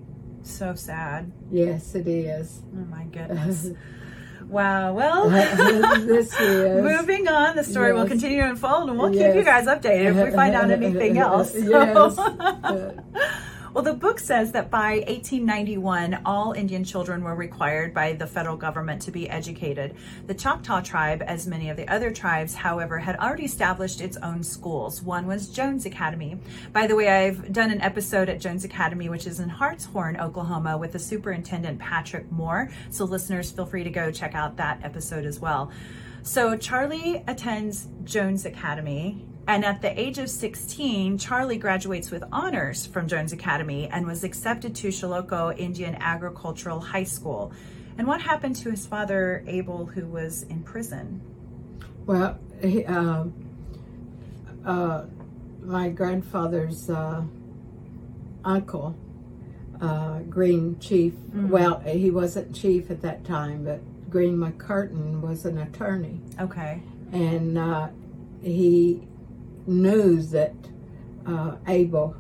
so 0.44 0.74
sad. 0.76 1.32
Yes, 1.52 1.96
it 1.96 2.08
is. 2.08 2.62
Oh 2.74 2.86
my 2.86 3.04
goodness. 3.06 3.70
wow. 4.48 4.94
Well. 4.94 5.30
this 6.00 6.40
is 6.40 6.84
Moving 6.84 7.28
on, 7.28 7.56
the 7.56 7.64
story 7.64 7.94
will 7.94 8.08
continue 8.08 8.42
to 8.42 8.50
unfold, 8.50 8.90
and 8.90 9.00
we'll 9.00 9.12
keep 9.12 9.36
you 9.36 9.44
guys 9.44 9.66
updated 9.66 10.16
if 10.18 10.28
we 10.30 10.36
find 10.36 10.56
out 10.56 10.70
anything 10.72 11.18
else. 11.28 11.54
yes. 11.56 12.18
Well, 13.74 13.84
the 13.84 13.94
book 13.94 14.20
says 14.20 14.52
that 14.52 14.70
by 14.70 14.98
1891, 15.08 16.22
all 16.28 16.52
Indian 16.52 16.84
children 16.84 17.24
were 17.24 17.34
required 17.34 17.92
by 17.92 18.14
the 18.14 18.28
federal 18.28 18.56
government 18.56 19.02
to 19.02 19.12
be 19.12 19.28
educated. 19.28 19.96
The 20.28 20.36
Choctaw 20.36 20.82
tribe, 20.82 21.24
as 21.26 21.48
many 21.48 21.72
of 21.72 21.78
the 21.78 21.88
other 21.88 22.12
tribes, 22.12 22.54
however, 22.54 23.00
had 23.00 23.16
already 23.16 23.46
established 23.46 24.00
its 24.00 24.16
own 24.18 24.44
schools. 24.44 25.02
One 25.02 25.26
was 25.26 25.50
Jones 25.50 25.88
Academy. 25.88 26.38
By 26.72 26.86
the 26.86 26.96
way, 26.96 27.10
I've 27.10 27.52
done 27.52 27.72
an 27.72 27.82
episode 27.82 28.30
at 28.30 28.40
Jones 28.40 28.64
Academy, 28.64 29.10
which 29.10 29.26
is 29.26 29.40
in 29.40 29.50
Hartshorne, 29.50 30.18
Oklahoma, 30.18 30.78
with 30.78 30.92
the 30.92 31.00
superintendent 31.00 31.80
Patrick 31.80 32.32
Moore. 32.32 32.70
So, 32.92 33.06
listeners, 33.06 33.50
feel 33.50 33.66
free 33.66 33.84
to 33.84 33.90
go 33.90 34.12
check 34.12 34.36
out 34.36 34.56
that 34.58 34.82
episode 34.84 35.26
as 35.26 35.40
well. 35.40 35.72
So 36.26 36.56
Charlie 36.56 37.22
attends 37.28 37.90
Jones 38.06 38.46
Academy, 38.46 39.26
and 39.48 39.66
at 39.66 39.82
the 39.82 40.00
age 40.00 40.20
of 40.20 40.30
16, 40.30 41.18
Charlie 41.18 41.58
graduates 41.58 42.12
with 42.12 42.24
honors 42.32 42.86
from 42.86 43.08
Jones 43.08 43.34
Academy 43.34 43.90
and 43.92 44.08
was 44.08 44.24
accepted 44.24 44.74
to 44.76 44.88
Chilocco 44.88 45.58
Indian 45.58 45.96
Agricultural 46.00 46.80
High 46.80 47.04
School. 47.04 47.52
And 47.98 48.08
what 48.08 48.22
happened 48.22 48.56
to 48.58 48.72
his 48.72 48.86
father, 48.86 49.44
Abel, 49.46 49.86
who 49.86 50.06
was 50.06 50.44
in 50.44 50.64
prison? 50.64 51.22
Well, 52.06 52.40
he, 52.62 52.86
uh, 52.86 53.26
uh, 54.66 55.06
my 55.62 55.90
grandfather's 55.90 56.90
uh, 56.90 57.24
uncle, 58.46 58.96
uh, 59.82 60.20
Green 60.20 60.80
Chief, 60.80 61.14
well, 61.34 61.80
he 61.82 62.12
wasn't 62.12 62.56
chief 62.56 62.90
at 62.90 63.02
that 63.02 63.26
time, 63.26 63.66
but 63.66 63.82
Green 64.10 64.38
McCurtain 64.38 65.20
was 65.20 65.46
an 65.46 65.58
attorney. 65.58 66.22
Okay. 66.40 66.82
And 67.12 67.58
uh, 67.58 67.90
he 68.42 69.08
knew 69.68 70.22
that 70.22 70.54
uh, 71.26 71.56
Abel 71.68 72.16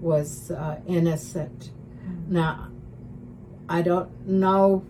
was 0.00 0.50
uh, 0.50 0.80
innocent. 0.86 1.70
Now, 2.28 2.68
I 3.68 3.82
don't 3.82 4.26
know 4.26 4.84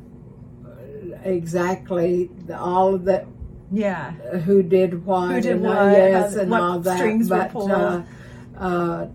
exactly 1.24 2.30
the, 2.46 2.58
all 2.58 2.94
of 2.94 3.04
that 3.04 3.26
Yeah. 3.70 4.12
who 4.12 4.62
did 4.62 5.04
what, 5.04 5.32
Who 5.34 5.40
did 5.40 5.56
and, 5.56 5.66
uh, 5.66 5.68
what, 5.68 5.92
yes, 5.92 6.36
uh, 6.36 6.40
and 6.40 6.54
all 6.54 6.78
that. 6.80 6.96
strings 6.96 7.28
but 7.28 7.54
uh, 7.54 8.02
uh, 8.58 9.06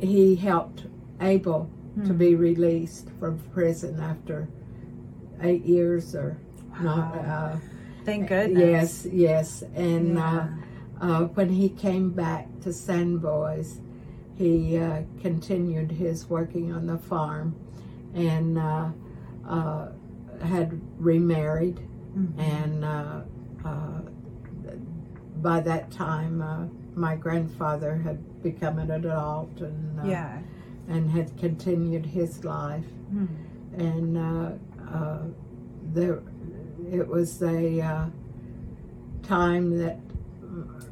he 0.00 0.34
helped 0.36 0.84
Abel 1.20 1.70
to 2.06 2.12
be 2.12 2.36
released 2.36 3.08
from 3.18 3.38
prison 3.52 3.98
after 4.00 4.46
eight 5.42 5.64
years 5.64 6.14
or 6.14 6.36
not. 6.80 7.16
Uh, 7.16 7.56
Thank 8.04 8.28
goodness. 8.28 9.04
Yes, 9.04 9.12
yes. 9.12 9.62
And 9.74 10.14
Yeah. 10.14 10.48
Uh, 11.00 11.24
when 11.26 11.48
he 11.48 11.68
came 11.68 12.10
back 12.10 12.48
to 12.60 12.72
Sans 12.72 13.20
Bois, 13.20 13.62
he 14.36 14.78
uh, 14.78 15.02
continued 15.20 15.90
his 15.92 16.28
working 16.28 16.72
on 16.72 16.86
the 16.86 16.98
farm 16.98 17.54
and 18.14 18.58
uh, 18.58 18.90
uh, 19.46 19.88
had 20.42 20.80
remarried. 20.98 21.80
Mm-hmm. 22.16 22.40
And 22.40 22.84
uh, 22.84 23.20
uh, 23.64 24.00
by 25.36 25.60
that 25.60 25.90
time, 25.90 26.42
uh, 26.42 26.66
my 26.98 27.14
grandfather 27.14 27.94
had 27.96 28.42
become 28.42 28.78
an 28.78 28.90
adult 28.90 29.60
and, 29.60 30.00
uh, 30.00 30.04
Yeah. 30.04 30.38
and 30.88 31.10
had 31.10 31.36
continued 31.38 32.06
his 32.06 32.44
life 32.44 32.84
Hmm. 33.10 33.26
and 33.74 34.18
uh, 34.18 34.50
uh, 34.92 35.18
there 35.94 36.20
it 36.92 37.06
was 37.08 37.40
a 37.42 37.80
uh, 37.80 38.06
time 39.22 39.78
that 39.78 39.98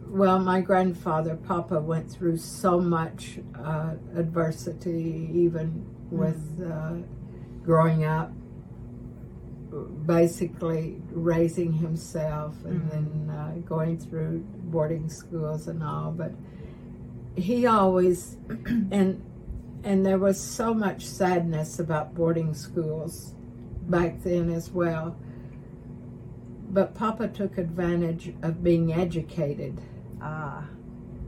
well 0.08 0.38
my 0.38 0.60
grandfather 0.60 1.36
papa 1.36 1.78
went 1.80 2.10
through 2.10 2.36
so 2.36 2.80
much 2.80 3.38
uh, 3.58 3.94
adversity 4.16 5.28
even 5.32 5.84
with 6.10 6.62
uh, 6.64 6.94
growing 7.64 8.04
up 8.04 8.30
basically 10.06 11.00
raising 11.10 11.72
himself 11.72 12.54
and 12.64 12.90
then 12.90 13.30
uh, 13.30 13.50
going 13.66 13.98
through 13.98 14.38
boarding 14.64 15.08
schools 15.08 15.66
and 15.66 15.82
all 15.82 16.10
but 16.10 16.32
he 17.36 17.66
always 17.66 18.36
and 18.90 19.22
and 19.84 20.04
there 20.04 20.18
was 20.18 20.40
so 20.40 20.74
much 20.74 21.04
sadness 21.04 21.78
about 21.78 22.12
boarding 22.12 22.54
schools 22.54 23.34
back 23.82 24.20
then 24.24 24.50
as 24.50 24.70
well. 24.70 25.16
But 26.68 26.94
Papa 26.94 27.28
took 27.28 27.56
advantage 27.56 28.34
of 28.42 28.64
being 28.64 28.92
educated. 28.92 29.80
Ah. 30.26 30.64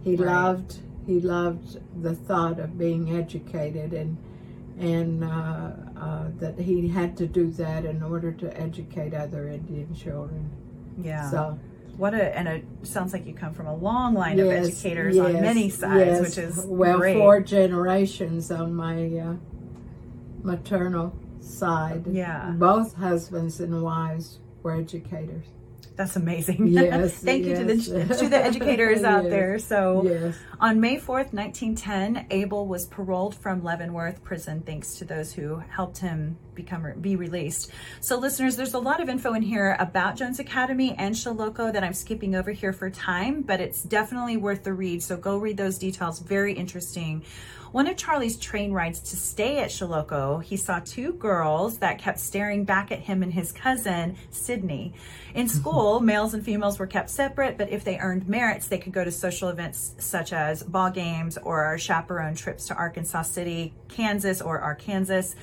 He 0.04 0.16
Right. 0.16 0.26
loved 0.26 0.78
he 1.06 1.20
loved 1.20 1.78
the 2.02 2.14
thought 2.14 2.58
of 2.61 2.76
being 2.78 3.16
educated 3.16 3.92
and 3.94 4.16
and 4.78 5.24
uh, 5.24 5.70
uh, 5.96 6.24
that 6.38 6.58
he 6.58 6.87
had 6.88 7.16
to 7.16 7.26
do 7.26 7.50
that 7.52 7.84
in 7.84 8.02
order 8.02 8.30
to 8.32 8.61
educate 8.61 9.12
other 9.14 9.48
Indian 9.48 9.92
children. 9.94 10.48
Yeah. 11.02 11.28
So 11.30 11.58
what 11.96 12.14
a 12.14 12.37
and 12.38 12.46
it 12.46 12.64
sounds 12.82 13.12
like 13.12 13.26
you 13.26 13.34
come 13.34 13.52
from 13.54 13.66
a 13.66 13.74
long 13.74 14.14
line 14.14 14.38
of 14.38 14.46
Yes, 14.46 14.66
educators 14.68 15.18
on 15.18 15.32
many 15.34 15.68
sides, 15.70 16.06
yes. 16.06 16.20
which 16.20 16.38
is 16.38 16.64
well 16.66 16.98
great. 16.98 17.16
four 17.16 17.40
generations 17.40 18.50
on 18.50 18.74
my 18.74 18.96
uh, 19.18 19.34
maternal 20.42 21.12
side. 21.40 22.04
Yeah. 22.06 22.50
both 22.56 22.94
husbands 22.94 23.61
and 23.61 23.82
wives 23.82 24.38
were 24.62 24.72
educators. 24.72 25.46
That's 25.98 26.14
amazing. 26.14 26.68
Yes, 26.68 27.14
Thank 27.24 27.44
you 27.44 27.56
to 27.56 27.64
the 27.64 28.14
to 28.20 28.28
the 28.28 28.37
educators 28.37 29.02
out 29.02 29.18
Yes, 29.24 29.30
there. 29.32 29.58
So 29.58 30.04
yes. 30.04 30.38
on 30.61 30.80
May 30.80 30.96
4th, 30.96 31.32
1910, 31.32 32.28
Abel 32.30 32.68
was 32.68 32.87
paroled 32.87 33.34
from 33.34 33.64
Leavenworth 33.64 34.22
prison 34.22 34.62
thanks 34.64 34.94
to 34.98 35.04
those 35.04 35.32
who 35.32 35.56
helped 35.56 35.98
him 35.98 36.38
become 36.54 36.87
be 37.00 37.16
released. 37.16 37.72
So 38.00 38.16
listeners, 38.16 38.54
there's 38.54 38.74
a 38.74 38.78
lot 38.78 39.00
of 39.00 39.08
info 39.08 39.34
in 39.34 39.42
here 39.42 39.76
about 39.80 40.14
Jones 40.14 40.38
Academy 40.38 40.94
and 40.96 41.16
Chilocco 41.16 41.72
that 41.72 41.82
I'm 41.82 41.94
skipping 41.94 42.37
over 42.37 42.52
here 42.52 42.72
for 42.72 42.88
time, 42.90 43.42
but 43.42 43.61
it's 43.61 43.82
definitely 43.82 44.37
worth 44.37 44.62
the 44.62 44.74
read. 44.74 45.02
So 45.02 45.16
go 45.16 45.37
read 45.37 45.56
those 45.56 45.78
details. 45.78 46.20
Very 46.20 46.52
interesting. 46.52 47.24
One 47.70 47.87
of 47.87 47.98
Charlie's 47.98 48.38
train 48.38 48.72
rides 48.72 48.98
to 49.00 49.16
stay 49.16 49.59
at 49.59 49.68
Chilocco, 49.68 50.42
he 50.42 50.57
saw 50.57 50.81
two 50.81 51.12
girls 51.12 51.78
that 51.78 51.98
kept 51.98 52.18
staring 52.18 52.64
back 52.64 52.90
at 52.90 53.00
him 53.00 53.22
and 53.22 53.31
his 53.33 53.52
cousin, 53.52 54.16
Sydney. 54.31 54.94
In 55.35 55.46
mm-hmm. 55.46 55.59
school, 55.59 56.00
males 56.00 56.33
and 56.33 56.42
females 56.42 56.78
were 56.78 56.87
kept 56.87 57.11
separate, 57.11 57.59
but 57.59 57.68
if 57.68 57.85
they 57.85 57.98
earned 57.98 58.26
merits, 58.26 58.68
they 58.68 58.78
could 58.78 58.94
go 58.94 59.04
to 59.04 59.12
social 59.12 59.50
events 59.50 59.94
such 59.98 60.33
as 60.33 60.62
ball 60.62 60.90
games 60.90 61.37
or 61.37 61.76
chaperone 61.76 62.35
trips 62.35 62.68
to 62.68 62.74
Arkansas 62.74 63.22
City, 63.22 63.74
Kansas, 63.88 64.40
or 64.40 64.59
Arkansas. 64.61 65.35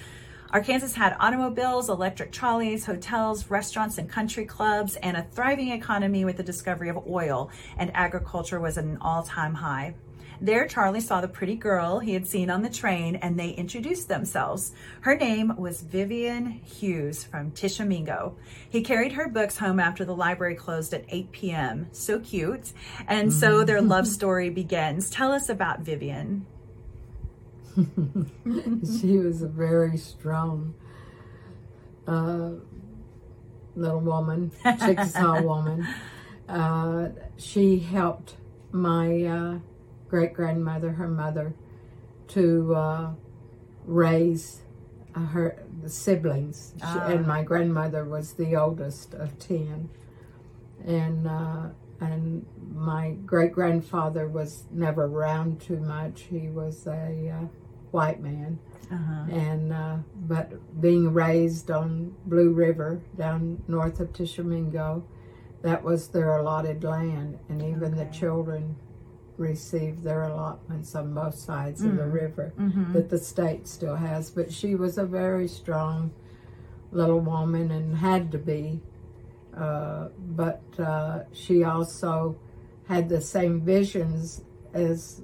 Arkansas 0.49 0.97
had 0.97 1.15
automobiles, 1.19 1.89
electric 1.89 2.31
trolleys, 2.31 2.85
hotels, 2.85 3.51
restaurants, 3.51 3.99
and 3.99 4.09
country 4.09 4.45
clubs, 4.45 4.95
and 4.95 5.15
a 5.15 5.23
thriving 5.31 5.69
economy 5.69 6.25
with 6.25 6.38
the 6.38 6.43
discovery 6.43 6.89
of 6.89 7.07
oil, 7.07 7.51
and 7.77 7.91
agriculture 7.93 8.59
was 8.59 8.79
at 8.79 8.83
an 8.83 8.97
all 8.99 9.21
time 9.21 9.53
high. 9.53 9.93
There, 10.41 10.67
Charlie 10.67 11.01
saw 11.01 11.21
the 11.21 11.27
pretty 11.27 11.55
girl 11.55 11.99
he 11.99 12.13
had 12.13 12.27
seen 12.27 12.49
on 12.49 12.61
the 12.61 12.69
train 12.69 13.15
and 13.15 13.39
they 13.39 13.49
introduced 13.49 14.07
themselves. 14.07 14.73
Her 15.01 15.15
name 15.15 15.55
was 15.57 15.81
Vivian 15.81 16.45
Hughes 16.47 17.23
from 17.23 17.51
Tishomingo. 17.51 18.35
He 18.69 18.81
carried 18.81 19.13
her 19.13 19.29
books 19.29 19.57
home 19.57 19.79
after 19.79 20.03
the 20.05 20.15
library 20.15 20.55
closed 20.55 20.93
at 20.93 21.05
8 21.09 21.31
p.m. 21.31 21.88
So 21.91 22.19
cute. 22.19 22.73
And 23.07 23.31
so 23.31 23.63
their 23.63 23.81
love 23.81 24.07
story 24.19 24.49
begins. 24.49 25.09
Tell 25.09 25.31
us 25.31 25.49
about 25.49 25.81
Vivian. 25.81 26.45
she 27.75 29.17
was 29.17 29.41
a 29.41 29.47
very 29.47 29.97
strong 29.97 30.73
uh, 32.07 32.51
little 33.75 33.99
woman, 33.99 34.51
Chickasaw 34.63 35.41
woman. 35.41 35.88
Uh, 36.47 37.09
she 37.38 37.79
helped 37.79 38.35
my 38.71 39.23
uh, 39.23 39.59
great 40.15 40.34
grandmother, 40.34 40.93
her 40.93 41.10
mother, 41.10 41.54
to 42.25 42.73
uh, 42.73 43.12
raise 43.86 44.62
uh, 45.13 45.19
her 45.19 45.62
siblings. 45.88 46.73
She, 46.80 46.86
and 47.13 47.28
my 47.28 47.43
grandmother 47.43 48.06
was 48.06 48.32
the 48.32 48.56
oldest 48.56 49.13
of 49.13 49.38
ten, 49.39 49.89
and 50.86 51.28
uh, 51.28 51.63
and 51.99 52.45
my 52.73 53.12
great 53.25 53.51
grandfather 53.51 54.25
was 54.30 54.63
never 54.71 55.04
around 55.04 55.60
too 55.60 55.82
much. 55.82 56.21
He 56.30 56.47
was 56.47 56.88
a 56.88 57.34
uh, 57.36 57.47
white 57.91 58.21
man, 58.21 58.58
and 59.30 59.73
uh, 59.73 59.97
but 60.15 60.80
being 60.80 61.12
raised 61.12 61.71
on 61.71 62.15
Blue 62.25 62.54
River 62.54 63.01
down 63.17 63.62
north 63.67 63.99
of 63.99 64.13
Tishomingo, 64.13 65.04
that 65.62 65.84
was 65.84 66.08
their 66.08 66.38
allotted 66.38 66.86
land, 66.86 67.38
and 67.49 67.62
even 67.62 67.97
the 67.97 68.06
children 68.06 68.78
received 69.38 70.04
their 70.04 70.24
allotments 70.24 70.95
on 70.95 71.13
both 71.13 71.36
sides 71.36 71.84
of 71.84 71.95
the 71.98 72.08
river 72.08 72.54
that 72.93 73.10
the 73.10 73.17
state 73.17 73.67
still 73.67 73.95
has. 73.95 74.30
But 74.30 74.52
she 74.52 74.76
was 74.76 74.98
a 74.98 75.06
very 75.06 75.48
strong 75.48 76.12
little 76.91 77.19
woman 77.19 77.71
and 77.71 77.98
had 77.98 78.32
to 78.32 78.38
be. 78.38 78.82
Uh, 79.56 80.10
but 80.17 80.62
uh, 80.80 81.24
she 81.32 81.63
also 81.63 82.38
had 82.88 83.10
the 83.10 83.21
same 83.21 83.62
visions 83.62 84.41
as 84.74 85.21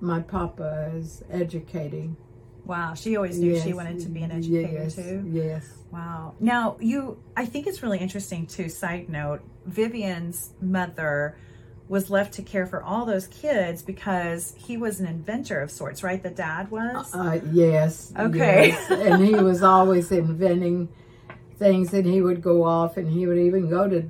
my 0.00 0.20
papa 0.20 0.90
as 0.94 1.22
educating. 1.30 2.16
Wow, 2.64 2.94
she 2.94 3.16
always 3.16 3.38
knew 3.38 3.58
she 3.58 3.72
wanted 3.72 4.00
to 4.00 4.08
be 4.08 4.22
an 4.22 4.30
educator 4.30 4.82
yes, 4.82 4.94
too. 4.94 5.24
Yes. 5.26 5.66
Wow. 5.90 6.34
Now, 6.38 6.76
you, 6.80 7.18
I 7.36 7.46
think 7.46 7.66
it's 7.66 7.82
really 7.82 7.98
interesting 7.98 8.46
too. 8.46 8.68
Side 8.68 9.08
note 9.08 9.40
Vivian's 9.64 10.52
mother 10.60 11.38
was 11.88 12.10
left 12.10 12.34
to 12.34 12.42
care 12.42 12.66
for 12.66 12.82
all 12.82 13.06
those 13.06 13.26
kids 13.28 13.82
because 13.82 14.54
he 14.58 14.76
was 14.76 15.00
an 15.00 15.06
inventor 15.06 15.60
of 15.60 15.70
sorts, 15.70 16.02
right? 16.02 16.22
The 16.22 16.30
dad 16.30 16.70
was? 16.70 17.14
Uh, 17.14 17.40
yes. 17.50 18.12
Okay. 18.18 18.68
yes. 18.68 18.90
and 18.90 19.24
he 19.24 19.34
was 19.34 19.62
always 19.62 20.12
inventing 20.12 20.88
things, 21.58 21.92
and 21.94 22.06
he 22.06 22.20
would 22.20 22.42
go 22.42 22.64
off, 22.64 22.96
and 22.96 23.10
he 23.10 23.26
would 23.26 23.38
even 23.38 23.68
go 23.68 23.88
to 23.88 24.08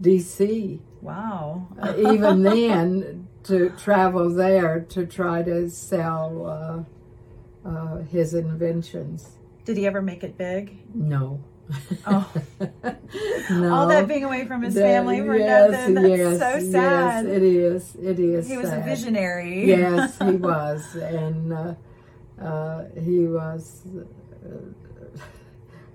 D.C. 0.00 0.80
wow. 1.00 1.68
uh, 1.80 1.94
even 1.96 2.42
then 2.42 3.28
to 3.44 3.70
travel 3.70 4.30
there 4.30 4.80
to 4.80 5.06
try 5.06 5.42
to 5.42 5.70
sell 5.70 6.86
uh, 7.64 7.68
uh, 7.68 7.98
his 8.02 8.34
inventions. 8.34 9.36
Did 9.64 9.76
he 9.76 9.86
ever 9.86 10.02
make 10.02 10.24
it 10.24 10.36
big? 10.36 10.78
No. 10.94 11.42
Oh. 12.06 12.32
no. 13.50 13.74
All 13.74 13.88
that 13.88 14.08
being 14.08 14.24
away 14.24 14.44
from 14.46 14.62
his 14.62 14.74
That- 14.74 14.82
family 14.82 15.20
for 15.20 15.36
yes, 15.36 15.70
nothing. 15.70 15.94
That's 15.94 16.08
yes, 16.08 16.38
so 16.38 16.70
sad. 16.72 17.24
Yes, 17.26 17.36
it 17.36 17.42
is. 17.42 17.96
It 17.96 18.18
is. 18.18 18.48
he 18.48 18.56
was 18.56 18.70
a 18.70 18.80
visionary. 18.80 19.66
Yes, 19.66 20.18
he 20.18 20.30
was, 20.32 20.94
and 20.96 21.52
uh, 21.52 21.74
uh, 22.40 22.84
he 23.00 23.26
was. 23.26 23.82
Uh, 24.44 24.56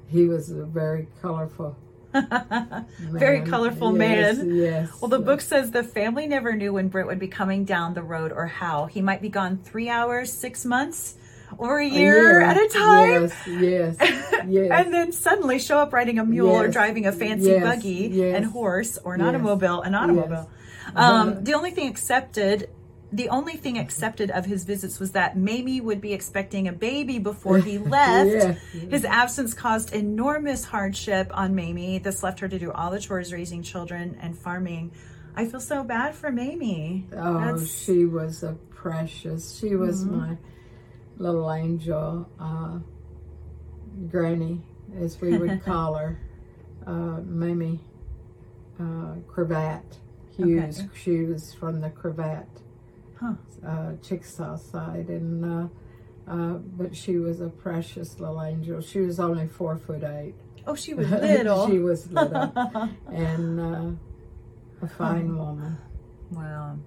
he 0.09 0.25
was 0.25 0.49
a 0.51 0.63
very 0.65 1.07
colorful. 1.21 1.75
Very 2.99 3.41
colorful 3.41 3.95
Yes, 3.97 4.37
man. 4.37 4.55
Yes. 4.55 5.01
Well, 5.01 5.09
the 5.09 5.19
book 5.19 5.41
says 5.41 5.69
the 5.71 5.83
family 5.83 6.25
never 6.25 6.53
knew 6.53 6.73
when 6.73 6.87
Britt 6.87 7.05
would 7.05 7.19
be 7.19 7.27
coming 7.27 7.63
down 7.65 7.93
the 7.93 8.01
road 8.01 8.31
or 8.31 8.47
how. 8.47 8.85
He 8.85 9.01
might 9.01 9.21
be 9.21 9.29
gone 9.29 9.57
three 9.57 9.89
hours, 9.89 10.31
six 10.31 10.65
months, 10.65 11.15
or 11.57 11.79
a 11.79 11.85
year 11.87 12.41
Yeah, 12.41 12.49
at 12.51 12.57
a 12.57 12.67
time. 12.69 13.21
Yes, 13.23 13.47
yes, 13.47 13.95
yes. 14.47 14.71
and 14.71 14.93
then 14.93 15.11
suddenly 15.11 15.59
show 15.59 15.77
up 15.79 15.93
riding 15.93 16.19
a 16.19 16.25
mule 16.25 16.49
or 16.51 16.67
driving 16.67 17.05
a 17.07 17.11
fancy 17.11 17.49
yes, 17.49 17.63
buggy 17.63 18.09
yes, 18.13 18.35
and 18.37 18.45
horse 18.45 18.97
or 19.03 19.13
an 19.15 19.19
yes, 19.21 19.29
automobile, 19.29 19.81
an 19.81 19.95
automobile. 19.95 20.49
yes. 20.85 20.93
Um, 20.95 21.43
the 21.43 21.53
only 21.53 21.71
thing 21.71 21.89
accepted 21.89 22.69
the 23.09 23.29
only 23.29 23.53
thing 23.53 23.77
accepted 23.77 24.31
of 24.31 24.45
his 24.45 24.65
visits 24.65 24.99
was 24.99 25.13
that 25.13 25.37
Mamie 25.37 25.79
would 25.79 26.01
be 26.01 26.11
expecting 26.11 26.67
a 26.67 26.73
baby 26.73 27.19
before 27.19 27.57
he 27.57 27.77
left. 27.95 28.29
Yeah. 28.73 28.81
His 28.89 29.05
absence 29.05 29.53
caused 29.53 29.93
enormous 29.93 30.65
hardship 30.65 31.31
on 31.33 31.55
Mamie. 31.55 31.99
This 31.99 32.21
left 32.21 32.41
her 32.41 32.49
to 32.49 32.59
do 32.59 32.69
all 32.73 32.91
the 32.91 32.99
chores, 32.99 33.31
raising 33.31 33.63
children 33.63 34.17
and 34.21 34.37
farming. 34.37 34.91
I 35.37 35.45
feel 35.45 35.61
so 35.61 35.85
bad 35.85 36.15
for 36.15 36.31
Mamie. 36.33 37.07
Oh, 37.15 37.39
That's- 37.39 37.71
she 37.81 38.03
was 38.03 38.43
a 38.43 38.57
precious. 38.71 39.57
She 39.57 39.75
was 39.75 40.03
Mm-hmm. 40.03 40.17
my 40.17 40.37
little 41.17 41.51
angel, 41.51 42.27
uh, 42.39 42.79
Granny, 44.09 44.61
as 44.99 45.19
we 45.19 45.37
would 45.37 45.63
call 45.65 45.95
her, 45.95 46.19
uh, 46.85 47.21
Mamie 47.25 47.79
uh, 48.79 49.15
Cravat 49.27 49.83
Hughes. 50.35 50.79
Okay. 50.79 50.89
She 50.95 51.23
was 51.23 51.53
from 51.53 51.81
the 51.81 51.89
Cravat 51.89 52.47
Huh. 53.19 53.33
uh, 53.65 53.93
Chickasaw 54.03 54.57
side, 54.57 55.09
and 55.09 55.43
uh, 55.43 56.31
uh, 56.31 56.53
but 56.77 56.95
she 56.95 57.17
was 57.17 57.41
a 57.41 57.49
precious 57.49 58.19
little 58.19 58.43
angel. 58.43 58.79
She 58.81 58.99
was 58.99 59.19
only 59.19 59.47
four 59.47 59.75
foot 59.77 60.03
eight. 60.03 60.35
Oh, 60.67 60.75
she 60.75 60.93
was 60.93 61.09
little. 61.09 61.67
she 61.67 61.79
was 61.79 62.11
little, 62.11 62.51
and 63.11 63.59
uh, 63.59 63.89
a 64.83 64.87
fine 64.87 65.35
woman. 65.35 65.77
Wow. 66.29 66.77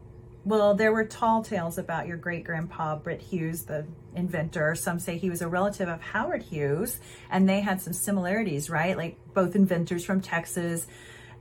Well, 0.45 0.75
there 0.75 0.93
were 0.93 1.05
tall 1.05 1.43
tales 1.43 1.77
about 1.79 2.07
your 2.07 2.17
great 2.17 2.45
grandpa, 2.45 2.97
Britt 2.97 3.21
Hughes, 3.21 3.65
the 3.65 3.87
inventor. 4.15 4.75
Some 4.75 4.99
say 4.99 5.19
he 5.19 5.29
was 5.29 5.43
a 5.43 5.49
relative 5.49 5.89
of 5.89 6.01
Howard 6.01 6.43
Hughes, 6.43 6.99
and 7.31 7.49
they 7.49 7.61
had 7.61 7.81
some 7.83 7.93
similarities, 7.93 8.71
right? 8.71 8.97
Like 8.97 9.19
both 9.35 9.55
inventors 9.55 10.05
from 10.05 10.21
Texas. 10.23 10.87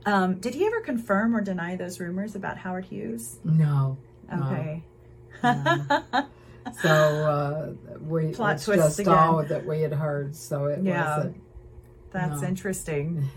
Um, 0.04 0.38
did 0.38 0.54
he 0.54 0.66
ever 0.66 0.80
confirm 0.80 1.34
or 1.34 1.40
deny 1.40 1.76
those 1.76 1.98
rumors 2.00 2.34
about 2.34 2.58
Howard 2.58 2.84
Hughes? 2.86 3.38
No. 3.44 3.96
no. 4.30 4.46
Okay. 4.46 4.82
So 6.82 6.88
uh, 6.90 7.72
we 8.02 8.32
Plot 8.32 8.56
it's 8.56 8.66
just 8.66 8.98
again. 9.00 9.12
all 9.14 9.42
that 9.42 9.64
we 9.64 9.80
had 9.80 9.94
heard. 9.94 10.36
So 10.36 10.66
it 10.66 10.82
Yeah. 10.82 11.16
wasn't. 11.16 11.42
That's 12.12 12.42
No. 12.42 12.48
interesting. 12.48 13.28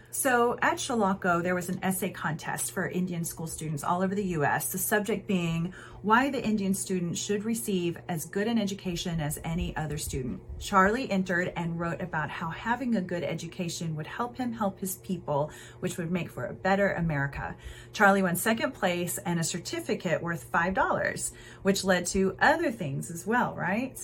so 0.10 0.58
at 0.62 0.74
Chilocco, 0.74 1.42
there 1.42 1.54
was 1.54 1.68
an 1.68 1.78
essay 1.82 2.10
contest 2.10 2.72
for 2.72 2.88
Indian 2.88 3.24
school 3.24 3.46
students 3.46 3.84
all 3.84 4.02
over 4.02 4.14
the 4.14 4.24
U.S. 4.38 4.72
The 4.72 4.78
subject 4.78 5.26
being 5.26 5.72
why 6.02 6.30
the 6.30 6.42
Indian 6.42 6.74
student 6.74 7.16
should 7.16 7.44
receive 7.44 7.96
as 8.08 8.26
good 8.26 8.46
an 8.46 8.58
education 8.58 9.20
as 9.20 9.38
any 9.44 9.74
other 9.76 9.96
student. 9.98 10.40
Charlie 10.58 11.10
entered 11.10 11.52
and 11.56 11.78
wrote 11.80 12.00
about 12.02 12.28
how 12.30 12.50
having 12.50 12.96
a 12.96 13.00
good 13.00 13.22
education 13.22 13.96
would 13.96 14.06
help 14.06 14.36
him 14.36 14.52
help 14.52 14.78
his 14.80 14.96
people, 14.96 15.50
which 15.80 15.96
would 15.96 16.10
make 16.10 16.30
for 16.30 16.46
a 16.46 16.52
better 16.52 16.92
America. 16.92 17.54
Charlie 17.92 18.22
won 18.22 18.36
second 18.36 18.72
place 18.74 19.18
and 19.18 19.40
a 19.40 19.44
certificate 19.44 20.22
worth 20.22 20.50
$5, 20.52 21.32
which 21.62 21.84
led 21.84 22.06
to 22.06 22.36
other 22.40 22.70
things 22.70 23.10
as 23.10 23.26
well, 23.26 23.54
right? 23.54 23.98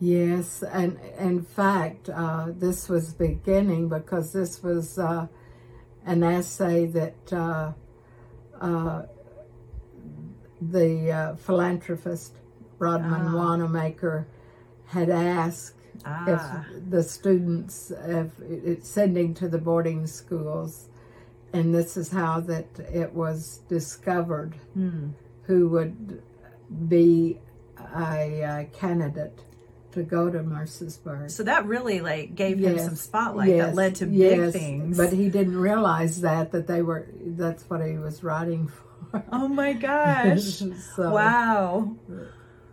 Yes, 0.00 0.62
and 0.62 0.98
in 1.18 1.42
fact, 1.42 2.08
uh, 2.08 2.46
this 2.48 2.88
was 2.88 3.12
beginning 3.12 3.88
because 3.88 4.32
this 4.32 4.62
was 4.62 4.98
uh, 4.98 5.26
an 6.06 6.22
essay 6.22 6.86
that 6.86 7.32
uh, 7.32 7.72
uh, 8.60 9.02
the 10.60 11.10
uh, 11.12 11.36
philanthropist 11.36 12.34
Rodman 12.78 13.32
Wanamaker 13.32 14.26
had 14.86 15.10
asked 15.10 15.74
Ah. 16.04 16.64
if 16.72 16.90
the 16.90 17.02
students 17.02 17.90
if 17.90 18.30
it's 18.40 18.88
sending 18.88 19.34
to 19.34 19.48
the 19.48 19.58
boarding 19.58 20.06
schools, 20.06 20.86
and 21.52 21.74
this 21.74 21.96
is 21.96 22.10
how 22.12 22.38
that 22.38 22.66
it 22.92 23.12
was 23.12 23.62
discovered 23.68 24.54
who 25.42 25.68
would 25.70 26.22
be 26.88 27.40
a, 27.96 28.44
uh 28.44 28.64
candidate 28.72 29.40
to 29.98 30.04
go 30.04 30.30
to 30.30 30.38
Mercersburg. 30.38 31.30
So 31.30 31.42
that 31.44 31.66
really 31.66 32.00
like 32.00 32.34
gave 32.34 32.58
him 32.58 32.78
some 32.78 32.96
spotlight 32.96 33.56
that 33.58 33.74
led 33.74 33.96
to 33.96 34.06
yes, 34.06 34.52
big 34.52 34.62
things. 34.62 34.96
But 34.96 35.12
he 35.12 35.28
didn't 35.28 35.58
realize 35.58 36.22
that 36.22 36.52
that 36.52 36.66
they 36.66 36.82
were 36.82 37.06
that's 37.20 37.68
what 37.68 37.84
he 37.86 37.98
was 37.98 38.24
writing 38.24 38.68
for. 38.68 39.24
oh 39.32 39.48
my 39.48 39.72
gosh. 39.74 40.62
so, 40.96 41.10
wow. 41.10 41.96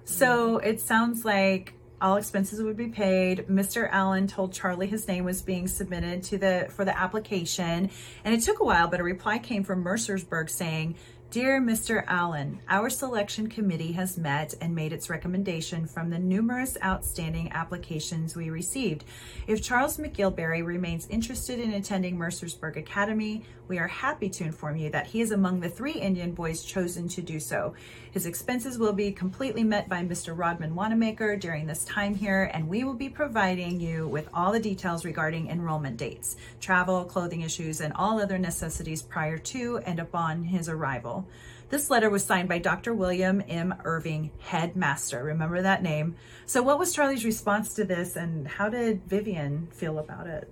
So 0.06 0.58
it 0.60 0.80
sounds 0.82 1.26
like 1.26 1.74
all 2.02 2.18
expenses 2.18 2.62
would 2.62 2.78
be 2.78 2.88
paid. 2.88 3.48
Mr. 3.48 3.90
Allen 3.92 4.28
told 4.28 4.54
Charlie 4.54 4.88
his 4.88 5.08
name 5.08 5.24
was 5.24 5.42
being 5.42 5.68
submitted 5.68 6.24
to 6.24 6.38
the 6.38 6.68
for 6.70 6.86
the 6.86 6.98
application, 6.98 7.90
and 8.24 8.36
it 8.36 8.42
took 8.42 8.60
a 8.60 8.64
while, 8.64 8.88
but 8.88 9.00
a 9.00 9.04
reply 9.04 9.38
came 9.40 9.64
from 9.64 9.84
Mercersburg 9.84 10.50
saying, 10.50 10.96
Dear 11.36 11.60
Mr. 11.60 12.06
Allen, 12.08 12.62
our 12.70 12.90
selection 12.90 13.50
committee 13.50 13.92
has 13.92 14.18
met 14.18 14.54
and 14.62 14.74
made 14.74 14.94
its 14.94 15.10
recommendation 15.10 15.86
from 15.86 16.10
the 16.10 16.18
numerous 16.18 16.78
outstanding 16.82 17.52
applications 17.52 18.38
we 18.38 18.50
received. 18.50 19.04
If 19.46 19.62
Charles 19.62 19.98
McGilberry 19.98 20.66
remains 20.66 21.08
interested 21.10 21.60
in 21.60 21.74
attending 21.74 22.16
Mercersburg 22.16 22.78
Academy, 22.78 23.44
we 23.68 23.80
are 23.80 23.88
happy 23.88 24.30
to 24.30 24.46
inform 24.46 24.78
you 24.78 24.90
that 24.92 25.08
he 25.08 25.20
is 25.20 25.32
among 25.32 25.60
the 25.60 25.68
three 25.68 25.92
Indian 25.92 26.32
boys 26.32 26.64
chosen 26.64 27.10
to 27.10 27.22
do 27.22 27.38
so. 27.42 27.74
His 28.16 28.26
expenses 28.26 28.80
will 28.80 28.94
be 28.94 29.12
completely 29.12 29.66
met 29.66 29.90
by 29.90 30.02
Mr. 30.02 30.34
Rodman 30.38 30.74
Wanamaker 30.74 31.36
during 31.36 31.68
this 31.68 31.84
time 31.84 32.16
here, 32.16 32.50
and 32.54 32.70
we 32.70 32.86
will 32.86 32.94
be 32.94 33.10
providing 33.10 33.82
you 33.82 34.08
with 34.08 34.30
all 34.34 34.54
the 34.54 34.60
details 34.62 35.04
regarding 35.04 35.50
enrollment 35.50 35.98
dates, 35.98 36.38
travel, 36.62 37.04
clothing 37.04 37.42
issues, 37.42 37.82
and 37.82 37.92
all 37.92 38.22
other 38.22 38.38
necessities 38.38 39.02
prior 39.02 39.38
to 39.38 39.80
and 39.80 40.00
upon 40.00 40.46
his 40.46 40.70
arrival. 40.70 41.28
This 41.68 41.90
letter 41.90 42.10
was 42.10 42.24
signed 42.24 42.48
by 42.48 42.58
Dr. 42.60 42.94
William 42.94 43.44
M. 43.50 43.76
Irvine, 43.84 44.32
headmaster. 44.40 45.22
Remember 45.22 45.62
that 45.62 45.84
name. 45.84 46.16
So, 46.46 46.64
what 46.64 46.80
was 46.80 46.94
Charlie's 46.94 47.26
response 47.26 47.74
to 47.74 47.84
this, 47.84 48.16
and 48.16 48.48
how 48.48 48.70
did 48.70 49.04
Vivian 49.08 49.68
feel 49.74 50.00
about 50.00 50.28
it? 50.28 50.50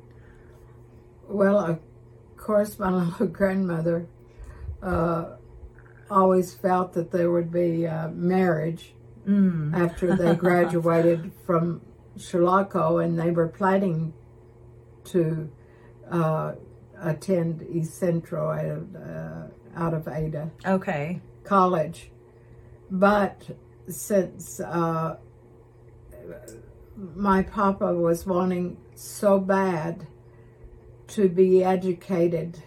Well, 1.30 1.60
of 1.60 1.80
course, 2.36 2.78
my 2.78 2.90
little 2.90 3.28
grandmother 3.28 4.06
uh, 4.82 5.38
always 6.14 6.54
felt 6.54 6.94
that 6.94 7.12
there 7.12 7.32
would 7.32 7.52
be 7.52 7.88
uh, 7.88 8.10
marriage 8.10 8.94
after 9.74 10.16
they 10.16 10.36
graduated 10.46 11.32
from 11.46 11.82
Chilocco, 12.18 13.04
and 13.04 13.18
they 13.18 13.32
were 13.32 13.48
planning 13.48 14.14
to 15.06 15.50
uh, 16.12 16.54
attend 17.02 17.66
East 17.72 17.96
Central 17.98 18.50
out 18.50 18.66
of, 18.66 18.96
uh, 18.96 19.44
out 19.76 19.94
of 19.94 20.08
Ada 20.08 20.52
Okay. 20.66 21.22
College. 21.44 22.12
But 22.92 23.44
since 23.88 24.60
uh, 24.60 25.18
my 27.16 27.44
papa 27.44 27.94
was 27.94 28.26
wanting 28.26 28.78
so 28.96 29.40
bad 29.40 30.06
to 31.08 31.28
be 31.30 31.64
educated, 31.64 32.62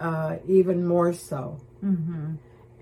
uh, 0.00 0.36
even 0.46 0.86
more 0.86 1.12
so. 1.12 1.60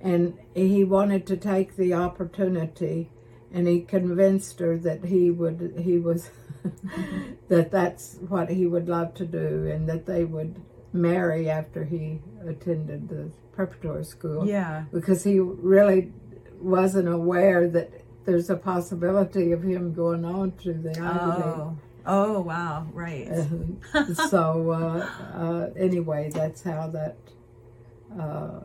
And 0.05 0.39
he 0.55 0.85
wanted 0.85 1.27
to 1.29 1.37
take 1.37 1.77
the 1.77 1.95
opportunity, 1.95 3.11
and 3.51 3.67
he 3.67 3.81
convinced 3.81 4.59
her 4.61 4.77
that 4.79 5.07
he 5.07 5.31
would, 5.31 5.81
he 5.83 5.99
was, 5.99 6.31
that 7.49 7.71
that's 7.71 8.17
what 8.29 8.51
he 8.51 8.67
would 8.67 8.87
love 8.89 9.15
to 9.15 9.25
do, 9.25 9.67
and 9.67 9.89
that 9.89 10.05
they 10.07 10.25
would 10.25 10.61
marry 10.93 11.49
after 11.51 11.85
he 11.85 12.21
attended 12.47 13.09
the 13.09 13.31
preparatory 13.53 14.05
school 14.05 14.47
Yeah. 14.47 14.85
because 14.93 15.25
he 15.25 15.41
really 15.41 16.13
wasn't 16.61 17.09
aware 17.09 17.67
that 17.69 17.91
there's 18.27 18.51
a 18.51 18.57
possibility 18.57 19.53
of 19.53 19.63
him 19.63 19.93
going 19.95 20.25
on 20.25 20.53
to 20.59 20.73
the 20.73 20.91
Ivy 20.91 21.43
Oh. 21.43 21.79
Oh, 22.07 22.41
wow. 22.43 22.87
Right. 22.93 23.29
So 24.29 24.71
uh, 24.71 25.09
uh, 25.35 25.71
anyway, 25.77 26.31
that's 26.33 26.63
how 26.63 26.89
that 26.89 27.17
uh, 28.19 28.61